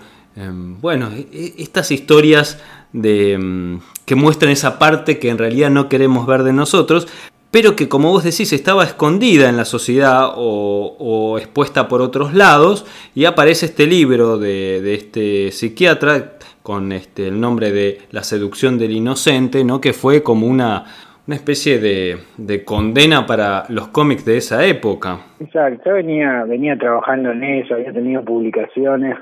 [0.80, 2.58] bueno, e, e, estas historias
[2.92, 7.08] de, em, que muestran esa parte que en realidad no queremos ver de nosotros,
[7.52, 12.86] pero que como vos decís estaba escondida en la sociedad o, expuesta por otros lados,
[13.14, 18.92] y aparece este libro de, este psiquiatra con este, el nombre de La seducción del
[18.92, 19.80] inocente, ¿no?
[19.80, 20.84] que fue como una,
[21.26, 25.20] una especie de, condena para los cómics de esa época.
[25.38, 29.18] Exacto, yo venía, venía trabajando en eso, había tenido publicaciones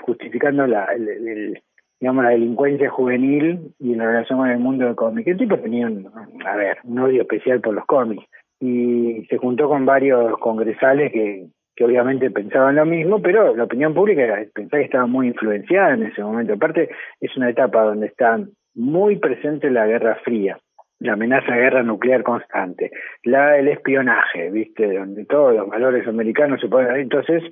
[0.00, 1.60] justificando la, el
[2.00, 5.26] digamos, la delincuencia juvenil y la relación con el mundo del cómic.
[5.26, 6.08] El tipo tenía, un,
[6.44, 8.26] a ver, un odio especial por los cómics
[8.60, 13.94] y se juntó con varios congresales que, que obviamente pensaban lo mismo, pero la opinión
[13.94, 16.54] pública pensaba que estaba muy influenciada en ese momento.
[16.54, 16.88] Aparte,
[17.20, 18.38] es una etapa donde está
[18.74, 20.58] muy presente la Guerra Fría,
[21.00, 22.90] la amenaza de guerra nuclear constante,
[23.24, 24.98] la el espionaje, ¿viste?
[24.98, 27.02] Donde todos los valores americanos se ponen ahí.
[27.02, 27.42] Entonces,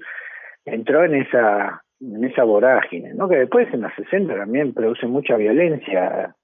[0.65, 3.29] entró en esa en esa vorágine, ¿no?
[3.29, 6.35] que después en los 60 también produce mucha violencia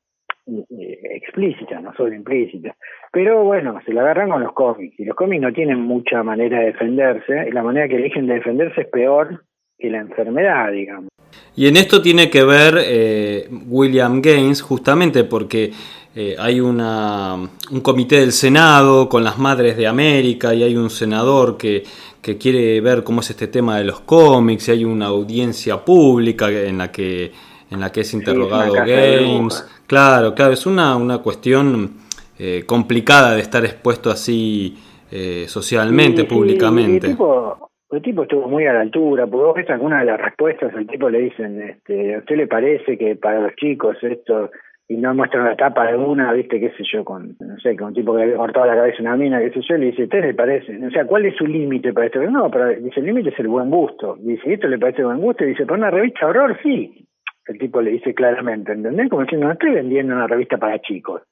[0.46, 2.74] explícita, no solo implícita.
[3.12, 6.60] Pero bueno, se la agarran con los cómics y los cómics no tienen mucha manera
[6.60, 9.44] de defenderse y la manera que eligen de defenderse es peor
[9.78, 11.08] que la enfermedad, digamos.
[11.54, 15.70] Y en esto tiene que ver eh, William Gaines justamente porque
[16.14, 17.36] eh, hay una,
[17.70, 21.84] un comité del Senado con las Madres de América y hay un senador que
[22.22, 26.50] que quiere ver cómo es este tema de los cómics, y hay una audiencia pública
[26.50, 27.32] en la que,
[27.70, 29.66] en la que es interrogado Games.
[29.86, 31.92] Claro, claro, es una, una cuestión
[32.38, 34.76] eh, complicada de estar expuesto así
[35.10, 37.06] eh, socialmente, públicamente.
[37.06, 40.20] el, tipo, el tipo estuvo muy a la altura, porque vos ves algunas de las
[40.20, 44.50] respuestas, el tipo le dicen, este, ¿a usted le parece que para los chicos esto
[44.90, 47.88] y no muestra la tapa de una, viste, qué sé yo, con, no sé, con
[47.88, 49.86] un tipo que le había cortado la cabeza a una mina, qué sé yo, le
[49.86, 50.84] dice, ¿usted le parece?
[50.84, 52.20] O sea, ¿cuál es su límite para esto?
[52.22, 54.16] No, pero dice, el límite es el buen gusto.
[54.18, 55.44] Dice, ¿esto le parece buen gusto?
[55.44, 57.06] Y dice, para una revista horror, sí.
[57.46, 59.08] El tipo le dice claramente, ¿entendés?
[59.08, 61.22] Como diciendo, no estoy vendiendo una revista para chicos.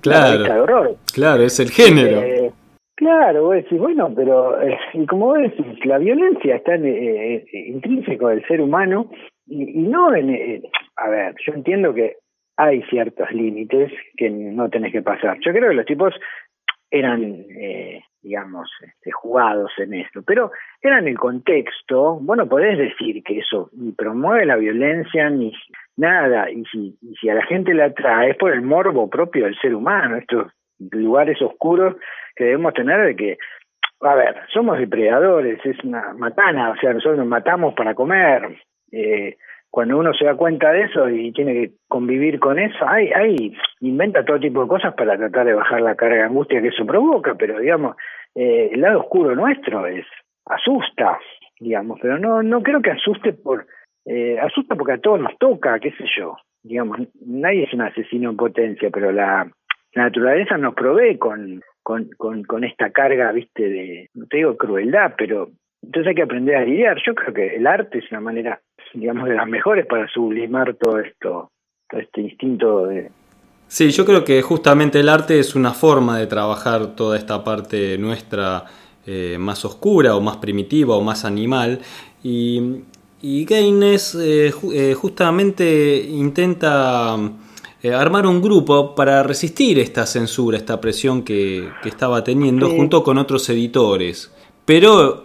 [0.00, 0.44] Claro.
[0.44, 0.96] Una de horror.
[1.12, 2.22] Claro, es el género.
[2.22, 2.52] Eh,
[2.94, 7.44] claro, vos decís, bueno, pero, eh, y como vos decís, la violencia está en, eh,
[7.66, 9.10] intrínseco del ser humano
[9.48, 10.62] y, y no en,
[10.96, 12.18] a ver, yo entiendo que
[12.56, 15.38] hay ciertos límites que no tenés que pasar.
[15.40, 16.14] Yo creo que los tipos
[16.90, 23.38] eran, eh, digamos, este, jugados en esto, pero eran el contexto, bueno, podés decir que
[23.38, 25.52] eso ni promueve la violencia ni
[25.96, 29.44] nada, y si, y si a la gente la atrae es por el morbo propio
[29.44, 31.96] del ser humano, estos lugares oscuros
[32.36, 33.38] que debemos tener de que,
[34.00, 38.56] a ver, somos depredadores, es una matana, o sea, nosotros nos matamos para comer,
[38.92, 39.36] eh,
[39.74, 43.56] cuando uno se da cuenta de eso y tiene que convivir con eso, hay, hay,
[43.80, 46.86] inventa todo tipo de cosas para tratar de bajar la carga de angustia que eso
[46.86, 47.96] provoca, pero digamos,
[48.36, 50.06] eh, el lado oscuro nuestro es,
[50.46, 51.18] asusta,
[51.58, 53.66] digamos, pero no, no creo que asuste por,
[54.06, 58.30] eh, asusta porque a todos nos toca, qué sé yo, digamos, nadie es un asesino
[58.30, 59.50] en potencia, pero la,
[59.96, 65.14] naturaleza nos provee con, con, con, con esta carga, viste, de, no te digo crueldad,
[65.18, 65.48] pero
[65.82, 66.96] entonces hay que aprender a lidiar.
[67.04, 68.60] Yo creo que el arte es una manera
[68.94, 71.50] digamos, de las mejores para sublimar todo esto,
[71.88, 73.10] todo este instinto de...
[73.66, 77.98] Sí, yo creo que justamente el arte es una forma de trabajar toda esta parte
[77.98, 78.64] nuestra
[79.06, 81.80] eh, más oscura o más primitiva o más animal
[82.22, 82.82] y,
[83.20, 87.14] y Gaines eh, eh, justamente intenta
[87.92, 93.18] armar un grupo para resistir esta censura, esta presión que, que estaba teniendo junto con
[93.18, 94.32] otros editores.
[94.64, 95.23] Pero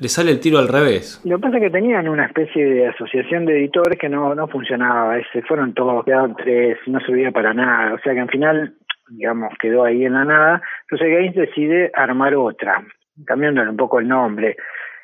[0.00, 1.20] le sale el tiro al revés.
[1.24, 4.48] Lo que pasa es que tenían una especie de asociación de editores que no, no
[4.48, 8.74] funcionaba, se fueron todos, quedaron tres, no servía para nada, o sea que al final,
[9.10, 12.82] digamos, quedó ahí en la nada, entonces Gaines decide armar otra,
[13.26, 14.56] cambiándole un poco el nombre,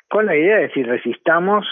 [0.09, 1.67] con la idea de decir resistamos,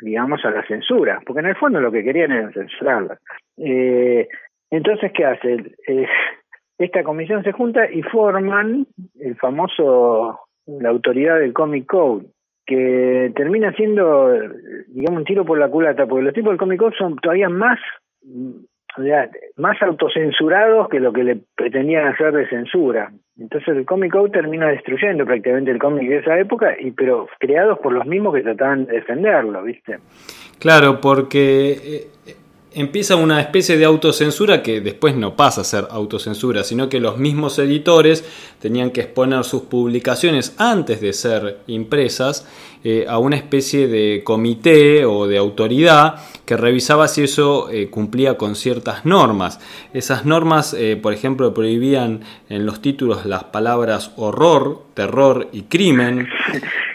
[0.00, 3.18] digamos, a la censura, porque en el fondo lo que querían era censurarla.
[3.58, 4.26] Eh,
[4.70, 5.74] entonces, ¿qué hace?
[5.86, 6.06] Eh,
[6.78, 8.86] esta comisión se junta y forman
[9.20, 12.26] el famoso, la autoridad del Comic Code,
[12.70, 14.30] que termina siendo,
[14.86, 17.80] digamos, un tiro por la culata, porque los tipos del Comic Code son todavía más,
[18.24, 19.02] o
[19.56, 23.10] más autocensurados que lo que le pretendían hacer de censura.
[23.36, 27.76] Entonces el Comic Code termina destruyendo prácticamente el cómic de esa época, y pero creados
[27.80, 29.98] por los mismos que trataban de defenderlo, ¿viste?
[30.60, 32.34] Claro, porque eh,
[32.72, 37.18] empieza una especie de autocensura que después no pasa a ser autocensura, sino que los
[37.18, 38.24] mismos editores
[38.60, 42.46] tenían que exponer sus publicaciones antes de ser impresas
[42.82, 46.14] eh, a una especie de comité o de autoridad
[46.46, 49.60] que revisaba si eso eh, cumplía con ciertas normas.
[49.92, 56.26] Esas normas, eh, por ejemplo, prohibían en los títulos las palabras horror, terror y crimen.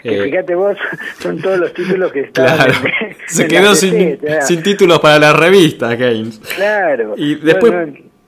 [0.02, 0.76] fíjate vos,
[1.20, 2.68] son todos los títulos que están.
[3.28, 6.40] se quedó sin, sin, títulos para la revista, Gaines.
[6.56, 7.14] Claro.
[7.16, 7.72] Y después.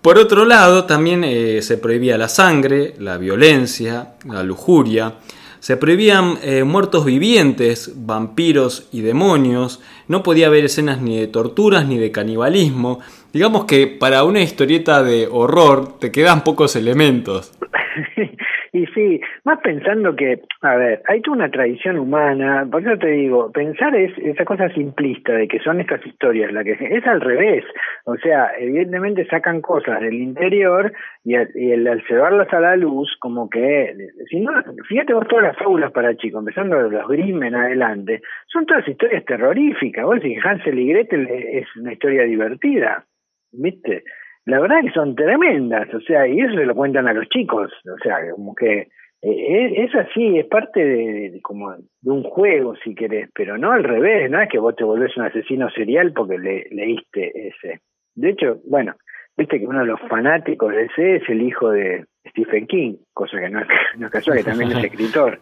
[0.00, 1.24] Por otro lado, también
[1.60, 5.14] se prohibía la sangre, la violencia, la lujuria,
[5.60, 11.86] se prohibían eh, muertos vivientes, vampiros y demonios, no podía haber escenas ni de torturas
[11.86, 13.00] ni de canibalismo.
[13.32, 17.52] Digamos que para una historieta de horror te quedan pocos elementos.
[18.72, 23.08] Y sí, más pensando que, a ver, hay toda una tradición humana, por eso te
[23.08, 27.20] digo, pensar es esa cosa simplista de que son estas historias, la que es al
[27.20, 27.64] revés,
[28.04, 30.92] o sea, evidentemente sacan cosas del interior
[31.24, 33.94] y, el, al llevarlas a la luz, como que,
[34.28, 34.52] si no,
[34.86, 38.86] fíjate vos todas las fábulas para chicos, empezando de los Grimm en adelante, son todas
[38.86, 43.04] historias terroríficas, vos si Hansel y Gretel es una historia divertida,
[43.52, 44.04] ¿viste?
[44.48, 47.70] La verdad que son tremendas, o sea, y eso se lo cuentan a los chicos,
[47.84, 48.88] o sea, como que
[49.20, 53.84] eh, es así, es parte de, como de un juego, si querés, pero no al
[53.84, 57.80] revés, no es que vos te volvés un asesino serial porque le, leíste ese.
[58.14, 58.94] De hecho, bueno,
[59.36, 63.38] viste que uno de los fanáticos de ese es el hijo de Stephen King, cosa
[63.38, 65.40] que no es, no es casual, que también es escritor.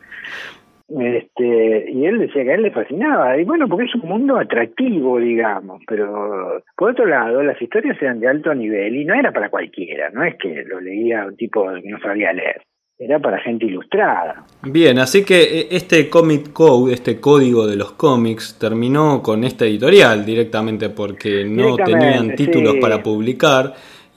[0.88, 4.38] Este, y él decía que a él le fascinaba, y bueno, porque es un mundo
[4.38, 9.32] atractivo, digamos, pero por otro lado, las historias eran de alto nivel y no era
[9.32, 12.62] para cualquiera, no es que lo leía un tipo que no sabía leer,
[13.00, 14.44] era para gente ilustrada.
[14.62, 19.64] Bien, así que eh, este Comic Code, este código de los cómics, terminó con esta
[19.64, 23.74] editorial directamente porque no tenían títulos para publicar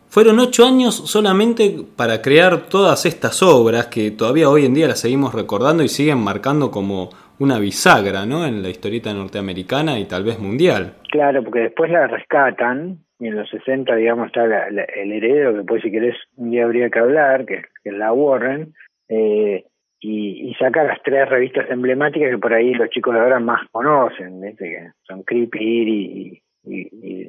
[0.09, 5.01] fueron ocho años solamente para crear todas estas obras que todavía hoy en día las
[5.01, 8.45] seguimos recordando y siguen marcando como una bisagra ¿no?
[8.45, 10.95] en la historieta norteamericana y tal vez mundial.
[11.11, 15.81] Claro, porque después la rescatan y en los 60, digamos, está el heredero, que después
[15.83, 18.73] si querés un día habría que hablar, que, es la Warren,
[19.09, 19.65] eh,
[20.01, 24.41] y, saca las tres revistas emblemáticas que por ahí los chicos de ahora más conocen,
[24.57, 27.21] que son Creepy y, y,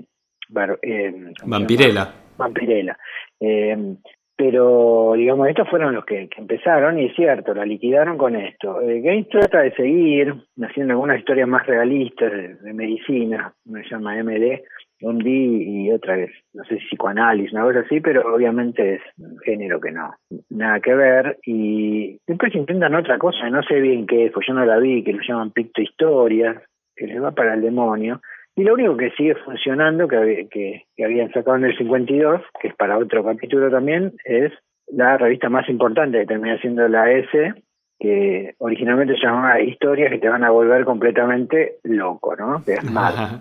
[0.82, 2.12] eh, Vampirella.
[2.40, 2.96] Vampirella.
[3.38, 3.96] Eh,
[4.40, 8.80] pero, digamos, estos fueron los que, empezaron y es cierto, la liquidaron con esto.
[8.80, 14.62] Eh, Gaines trata de seguir haciendo algunas historias más realistas de, medicina, me llama MD,
[15.02, 19.02] un D y otra vez, no sé si psicoanálisis, una cosa así, pero obviamente es
[19.18, 20.14] un género que no,
[20.48, 21.36] nada que ver.
[21.44, 25.04] Y después intentan otra cosa, no sé bien qué es, pues yo no la vi,
[25.04, 26.56] que lo llaman Picto Historias,
[26.96, 28.22] que les va para el demonio.
[28.56, 32.74] Y lo único que sigue funcionando, que, que, habían sacado en el 52, que es
[32.74, 34.52] para otro capítulo también, es
[34.88, 37.54] la revista más importante que termina siendo la S,
[37.98, 42.62] que originalmente se llamaba Historias que te van a volver completamente loco, ¿no?
[42.64, 43.40] Que es Mad.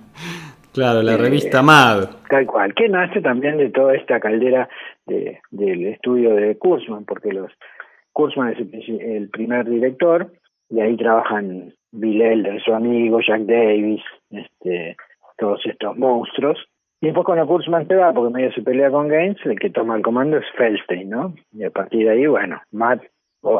[0.73, 2.09] claro, la revista eh, MAD.
[2.29, 4.69] Tal cual, que nace también de toda esta caldera
[5.07, 7.51] de, del estudio de Kurzman, porque los
[8.13, 10.31] Kurzman es el, el primer director
[10.69, 14.95] y ahí trabajan Bill Elder, su amigo, Jack Davis, este,
[15.37, 16.57] todos estos monstruos.
[17.01, 19.95] Y después cuando Kurzman se va, porque medio se pelea con Gaines, el que toma
[19.95, 21.33] el comando es Feldstein, ¿no?
[21.53, 23.01] Y a partir de ahí, bueno, Matt,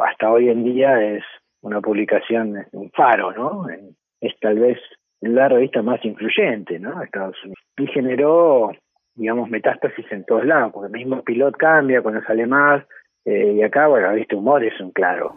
[0.04, 1.24] hasta hoy en día es
[1.62, 3.66] una publicación, un faro, ¿no?
[4.20, 4.78] Es tal vez
[5.20, 7.02] la revista más influyente, ¿no?
[7.02, 7.64] Estados Unidos.
[7.78, 8.72] Y generó,
[9.14, 12.84] digamos, metástasis en todos lados, porque el mismo pilot cambia cuando sale más,
[13.24, 15.34] eh, y acá, bueno, viste, humor es un claro.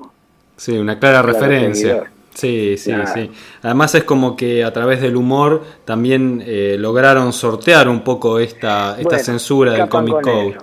[0.56, 2.04] Sí, una clara referencia.
[2.34, 3.30] Sí, sí, sí.
[3.62, 9.00] Además es como que a través del humor también eh, lograron sortear un poco esta,
[9.00, 10.58] esta censura del Comic Code.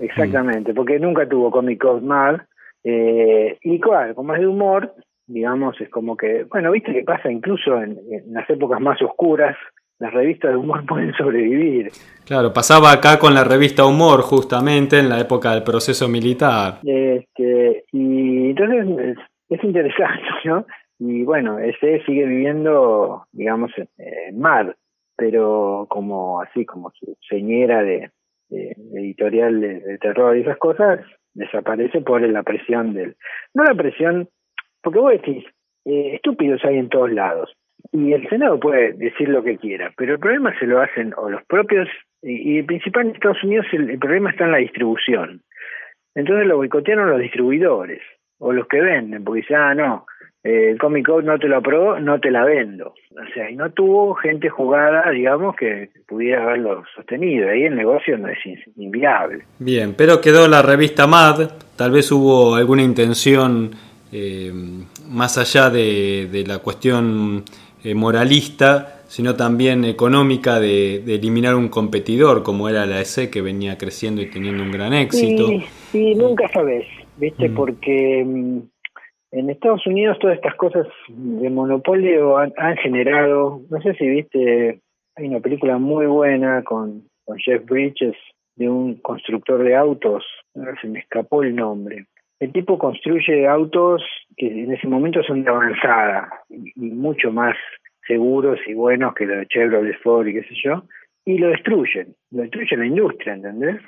[0.00, 2.46] exactamente, porque nunca tuvo Comic Code mal.
[2.82, 4.94] Eh, y claro, como es de humor,
[5.26, 9.56] digamos, es como que, bueno, viste que pasa incluso en, las épocas más oscuras,
[9.98, 11.90] las revistas de humor pueden sobrevivir.
[12.24, 16.80] Claro, pasaba acá con la revista Humor justamente en la época del proceso militar.
[16.84, 19.16] Este, y entonces
[19.48, 20.66] es, interesante, ¿no?
[20.98, 24.76] Y bueno, ese sigue viviendo, digamos, en, mar,
[25.16, 26.92] pero como así, como
[27.28, 28.10] señera de,
[28.50, 31.00] editorial de, terror y esas cosas,
[31.34, 33.16] desaparece por la presión del...
[33.54, 34.28] No la presión,
[34.82, 35.44] porque vos decís,
[35.84, 37.52] eh, estúpidos hay en todos lados.
[37.92, 41.28] Y el Senado puede decir lo que quiera, pero el problema se lo hacen o
[41.28, 41.88] los propios,
[42.22, 45.42] y, el principal en Estados Unidos el, problema está en la distribución.
[46.14, 48.00] Entonces lo boicotearon los distribuidores,
[48.38, 50.06] o los que venden, porque dicen, ah, no,
[50.46, 52.94] eh, el Comic Code no te lo aprobó, no te la vendo.
[53.10, 57.48] O sea, y no tuvo gente jugada, digamos, que pudiera haberlo sostenido.
[57.48, 58.38] Ahí el negocio no es
[58.76, 59.44] inviable.
[59.58, 61.50] Bien, pero quedó la revista MAD.
[61.74, 63.72] Tal vez hubo alguna intención
[64.12, 64.52] eh,
[65.08, 67.42] más allá de, la cuestión
[67.82, 73.76] eh, moralista, sino también económica de, eliminar un competidor como era la EC que venía
[73.76, 75.48] creciendo y teniendo un gran éxito.
[75.48, 76.86] Sí, sí nunca sabes,
[77.16, 77.48] ¿viste?
[77.48, 77.54] Mm.
[77.54, 78.58] Porque mm,
[79.32, 84.80] en Estados Unidos todas estas cosas de monopolio han, generado, no sé si viste,
[85.16, 87.04] hay una película muy buena con,
[87.38, 88.14] Jeff Bridges
[88.54, 90.24] de un constructor de autos,
[90.80, 92.06] se me escapó el nombre.
[92.38, 94.02] El tipo construye autos
[94.36, 97.56] que en ese momento son de avanzada y, mucho más
[98.06, 100.84] seguros y buenos que los de Chevrolet, Ford y qué sé yo,
[101.24, 103.82] y lo destruyen, lo destruyen la industria, ¿entendés?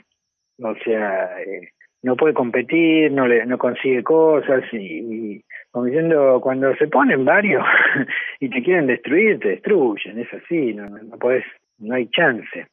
[0.60, 1.68] O sea, eh,
[2.02, 7.64] no puede competir, no le, no consigue cosas y, como diciendo cuando se ponen varios
[8.40, 11.44] y te quieren destruir te destruyen, es así, no, no podés,
[11.78, 12.66] no hay chance.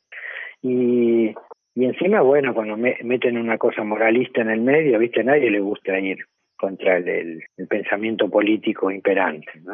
[0.62, 1.34] Y,
[1.76, 5.50] y encima bueno cuando me, meten una cosa moralista en el medio, viste a nadie
[5.50, 6.20] le gusta ir
[6.58, 9.74] contra el, el, pensamiento político imperante, ¿no?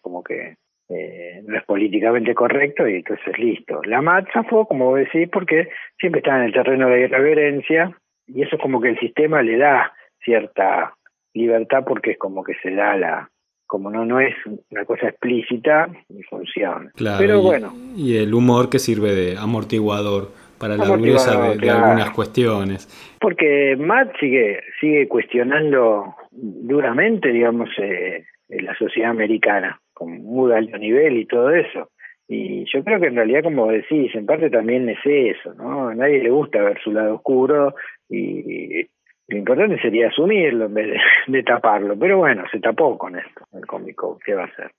[0.00, 0.56] como que
[0.88, 3.80] eh, no es políticamente correcto y entonces listo.
[3.84, 5.68] La matza fue, como vos decís, porque
[5.98, 7.94] siempre está en el terreno de irreverencia
[8.28, 9.92] y eso es como que el sistema le da
[10.24, 10.94] cierta
[11.34, 13.30] libertad porque es como que se da la
[13.66, 14.34] como no no es
[14.70, 16.90] una cosa explícita y funciona.
[16.96, 17.72] Pero y, bueno.
[17.96, 22.88] y el humor que sirve de amortiguador para la dureza de, algunas cuestiones.
[23.20, 31.18] Porque Matt sigue sigue cuestionando duramente digamos eh, la sociedad americana con muy alto nivel
[31.18, 31.90] y todo eso.
[32.30, 35.88] Y yo creo que en realidad, como decís, en parte también es eso, ¿no?
[35.88, 37.74] A nadie le gusta ver su lado oscuro
[38.08, 38.86] y
[39.28, 41.98] lo importante sería asumirlo en vez de, taparlo.
[41.98, 44.70] Pero bueno, se tapó con esto, el cómico, ¿qué va a hacer?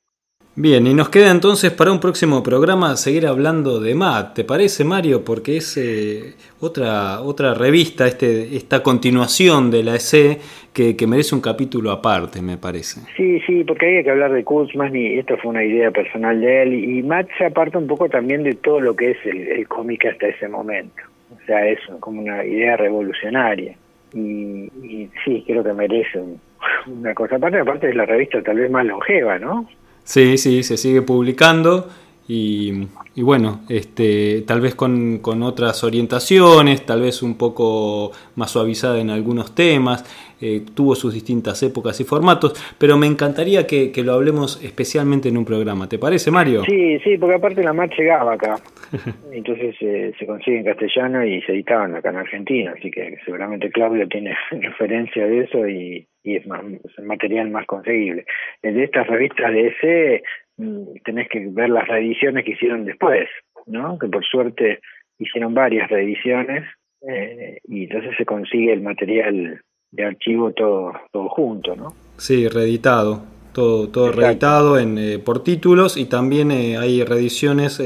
[0.56, 4.84] Bien, y nos queda entonces para un próximo programa seguir hablando de Matt, ¿te parece
[4.84, 5.24] Mario?
[5.24, 10.40] Porque es eh, otra, otra revista, este, esta continuación de la EC
[10.74, 13.02] que, que, merece un capítulo aparte, me parece.
[13.16, 16.64] Sí, sí, porque hay que hablar de Kuzman y esto fue una idea personal de
[16.64, 20.08] él y Matt se aparta un poco también de todo lo que es el, cómic
[20.08, 21.04] hasta ese momento.
[21.50, 23.76] Sea, es como una idea revolucionaria.
[24.14, 26.20] Y, y sí, creo que merece
[26.88, 29.68] una cosa aparte, aparte de la revista tal vez más longeva, ¿no?
[30.04, 31.88] Sí, sí, se sigue publicando
[32.32, 39.10] y, bueno, este, tal vez con, otras orientaciones, tal vez un poco más suavizada en
[39.10, 40.06] algunos temas,
[40.42, 45.38] eh, tuvo sus distintas épocas y formatos, pero me encantaría que, lo hablemos especialmente en
[45.38, 45.90] un programa.
[45.90, 46.64] ¿Te parece, Mario?
[46.64, 48.56] Sí, sí, porque aparte la mar llegaba acá,
[49.32, 53.70] entonces eh, se consigue en castellano y se editaban acá en Argentina, así que seguramente
[53.70, 56.64] Claudio tiene referencia de eso y, y es, más,
[57.04, 58.26] material más conseguible.
[58.64, 60.24] De estas revistas de ese
[60.58, 63.28] mm, tenés que ver las reediciones que hicieron después,
[63.66, 63.98] ¿no?
[64.00, 64.80] Que por suerte
[65.18, 66.66] hicieron varias reediciones
[67.08, 69.62] eh, y entonces se consigue el material
[69.92, 71.94] de archivo todo todo junto, ¿no?
[72.18, 73.24] Sí, reeditado,
[73.54, 77.82] todo todo reeditado en eh, por títulos y también eh, hay reediciones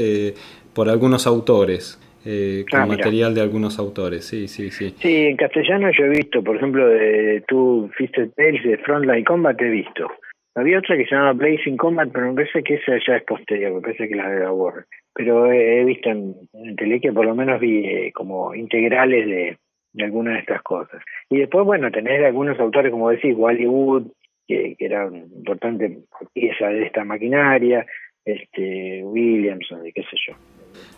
[0.74, 4.94] por algunos autores eh, con ah, material de algunos autores, sí, sí, sí.
[4.96, 9.60] Sí, en castellano yo he visto, por ejemplo, de tu Fisted Tales de Frontline Combat
[9.60, 10.08] he visto.
[10.54, 13.74] Había otra que se llama Blazing Combat, pero me parece que esa ya es posterior,
[13.74, 14.86] me parece que la de la War.
[15.12, 19.58] Pero he, visto en, en tele que por lo menos vi eh, como integrales de,
[19.94, 21.02] de algunas de estas cosas.
[21.30, 24.08] Y después, bueno, tenés algunos autores, como decís, Wally Wood,
[24.46, 25.98] que, que era una importante
[26.34, 27.86] pieza de esta maquinaria,
[28.24, 30.34] este Williamson y qué sé yo.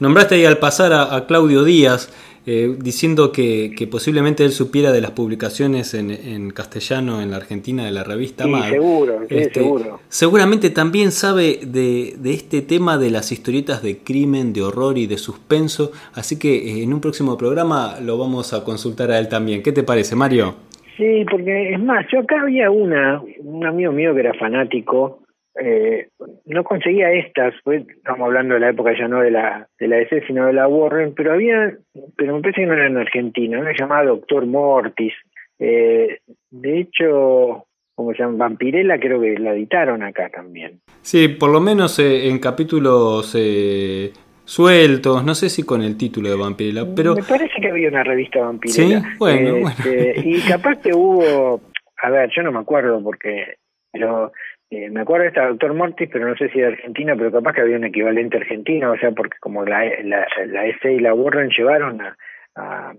[0.00, 2.12] Nombraste ahí al pasar a, Claudio Díaz,
[2.46, 7.90] eh, diciendo que, posiblemente él supiera de las publicaciones en, castellano en la Argentina de
[7.90, 10.00] la revista sí, Seguro, sí, este, seguro.
[10.08, 15.18] Seguramente también sabe de, este tema de las historietas de crimen, de horror y de
[15.18, 19.62] suspenso, así que eh, en un próximo programa lo vamos a consultar a él también.
[19.62, 20.54] ¿Qué te parece, Mario?
[20.96, 25.25] Sí, porque es más, yo acá había una, un amigo mío que era fanático,
[25.62, 26.08] eh,
[26.44, 29.96] no conseguía estas, pues estamos hablando de la época ya no de la de la
[29.96, 31.76] DC, sino de la Warren, pero había,
[32.16, 35.14] pero me parece que no era en Argentina, una llamada Doctor Mortis.
[35.58, 36.18] Eh,
[36.50, 40.80] de hecho, como se llama, Vampirella creo que la editaron acá también.
[41.00, 44.12] Sí, por lo menos eh, en capítulos eh,
[44.44, 47.14] sueltos, no sé si con el título de Vampirella, pero...
[47.14, 49.00] Me parece que había una revista Vampirella.
[49.00, 51.60] Sí, bueno, este, Y capaz que hubo,
[52.02, 53.56] a ver, yo no me acuerdo porque,
[53.90, 54.30] pero
[54.70, 57.52] eh, me acuerdo de esta Doctor Mortis, pero no sé si de Argentina, pero capaz
[57.52, 61.14] que había un equivalente argentino, o sea, porque como la, la, la S y la
[61.14, 62.92] Warren llevaron a,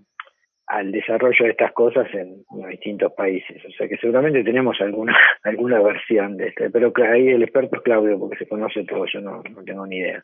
[0.67, 3.63] al desarrollo de estas cosas en, distintos países.
[3.65, 7.81] O sea que seguramente tenemos alguna alguna versión de este, pero ahí el experto es
[7.81, 10.23] Claudio, porque se conoce todo, yo no tengo ni idea.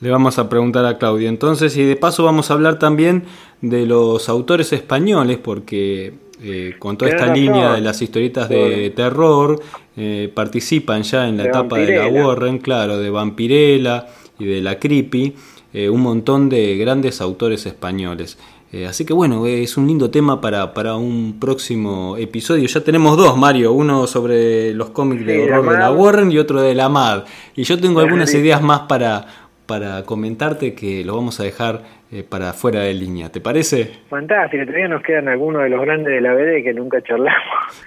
[0.00, 3.22] Le vamos a preguntar a Claudio entonces, y de paso vamos a hablar también
[3.60, 6.12] de los autores españoles, porque
[6.42, 9.60] eh, con toda esta línea de las historietas de terror,
[9.96, 14.06] eh, participan ya en la etapa de la Warren, claro, de Vampirella
[14.38, 15.34] y de la Creepy,
[15.72, 18.38] eh, un montón de grandes autores españoles.
[18.72, 22.68] Eh, así que bueno, es un lindo tema para, para un próximo episodio.
[22.68, 26.60] Ya tenemos dos, Mario, uno sobre los cómics de horror de la Warren y otro
[26.60, 27.24] de la MAD.
[27.56, 29.26] Y yo tengo algunas ideas más para,
[29.66, 33.30] para comentarte que lo vamos a dejar eh, para fuera de línea.
[33.30, 34.00] ¿Te parece?
[34.08, 37.40] Fantástico, todavía nos quedan algunos de los grandes de la BD que nunca charlamos.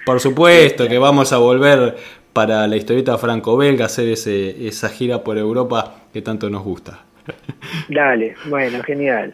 [0.05, 1.95] Por supuesto que vamos a volver
[2.31, 7.03] para la historieta franco-belga, hacer ese, esa gira por Europa que tanto nos gusta.
[7.89, 9.33] Dale, bueno, genial.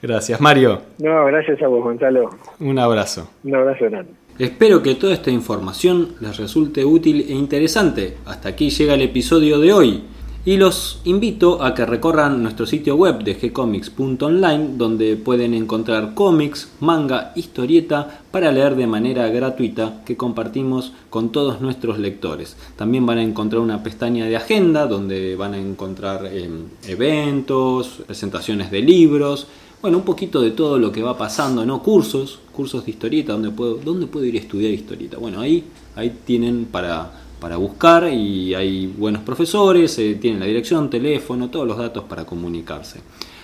[0.00, 0.82] Gracias, Mario.
[0.98, 2.30] No, gracias a vos, Gonzalo.
[2.60, 3.30] Un abrazo.
[3.44, 4.12] Un abrazo grande.
[4.38, 8.18] Espero que toda esta información les resulte útil e interesante.
[8.24, 10.04] Hasta aquí llega el episodio de hoy.
[10.48, 16.70] Y los invito a que recorran nuestro sitio web de gcomics.online donde pueden encontrar cómics,
[16.80, 22.56] manga, historieta para leer de manera gratuita que compartimos con todos nuestros lectores.
[22.76, 28.70] También van a encontrar una pestaña de agenda donde van a encontrar em, eventos, presentaciones
[28.70, 29.48] de libros,
[29.82, 31.82] bueno, un poquito de todo lo que va pasando, ¿no?
[31.82, 35.18] Cursos, cursos de historieta, ¿dónde puedo, dónde puedo ir a estudiar historieta?
[35.18, 35.62] Bueno, ahí,
[35.94, 41.66] ahí tienen para, para buscar y hay buenos profesores, eh, tienen la dirección, teléfono, todos
[41.66, 43.00] los datos para comunicarse.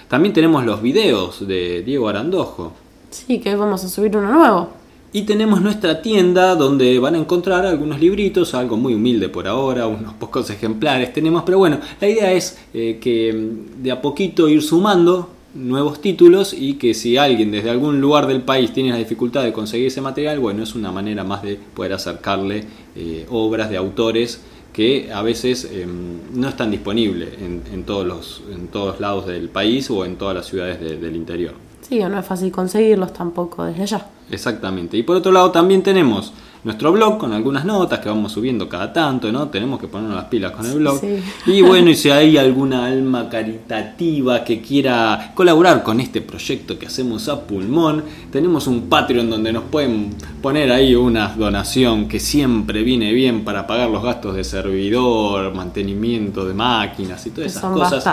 [0.09, 2.73] También tenemos los videos de Diego Arandojo.
[3.11, 4.69] Sí, que hoy vamos a subir uno nuevo.
[5.13, 9.87] Y tenemos nuestra tienda donde van a encontrar algunos libritos, algo muy humilde por ahora,
[9.87, 14.49] unos pocos ejemplares tenemos, pero bueno, la idea es eh, que mm, de a poquito
[14.49, 18.97] ir sumando nuevos títulos y que si alguien desde algún lugar del país tiene la
[18.97, 22.65] dificultad de conseguir ese material, bueno, es una manera más de poder acercarle
[22.97, 24.41] eh, obras de autores
[24.73, 29.89] que a veces em, no están disponibles en, todos los, en todos lados del país
[29.89, 31.55] o en todas las ciudades del interior.
[31.81, 34.07] Sí, no es fácil conseguirlos tampoco desde allá.
[34.31, 34.97] Exactamente.
[34.97, 36.33] Y por otro lado también tenemos
[36.65, 39.49] nuestro blog con algunas notas que vamos subiendo cada tanto, ¿no?
[39.49, 40.99] Tenemos que ponernos las pilas con el blog.
[41.47, 46.87] Y bueno, y si hay alguna alma caritativa que quiera colaborar con este proyecto que
[46.87, 48.03] hacemos a pulmón,
[48.33, 53.67] tenemos un Patreon donde nos pueden poner ahí una donación que siempre viene bien para
[53.67, 58.05] pagar los gastos de servidor, mantenimiento de máquinas y todas esas cosas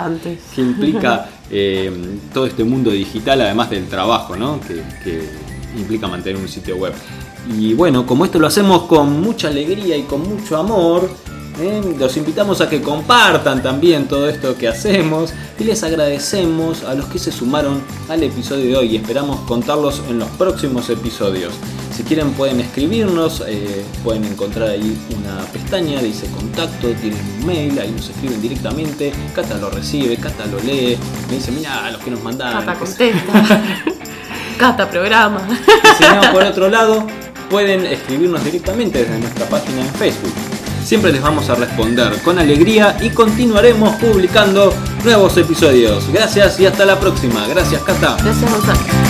[0.54, 1.90] que implica eh,
[2.34, 4.60] todo este mundo digital, además del trabajo, ¿no?
[4.60, 6.92] que implica mantener un sitio web.
[7.58, 11.10] Y bueno, como esto lo hacemos con mucha alegría y con mucho amor,
[11.60, 11.80] ¿eh?
[11.98, 17.06] los invitamos a que compartan también todo esto que hacemos y les agradecemos a los
[17.06, 21.52] que se sumaron al episodio de hoy y esperamos contarlos en los próximos episodios.
[21.94, 27.78] Si quieren pueden escribirnos, eh, pueden encontrar ahí una pestaña, dice contacto, tienen un mail,
[27.78, 30.96] ahí nos escriben directamente, Cata lo recibe, Cata lo lee,
[31.28, 32.64] me dice, mira, los que nos mandaron.
[32.64, 33.84] Cata contesta.
[34.62, 35.40] Cata programa.
[35.98, 37.04] si no, por otro lado,
[37.50, 40.32] pueden escribirnos directamente desde nuestra página en Facebook.
[40.84, 46.08] Siempre les vamos a responder con alegría y continuaremos publicando nuevos episodios.
[46.12, 47.44] Gracias y hasta la próxima.
[47.48, 48.16] Gracias, Cata.
[48.22, 49.01] Gracias, Gonzalo.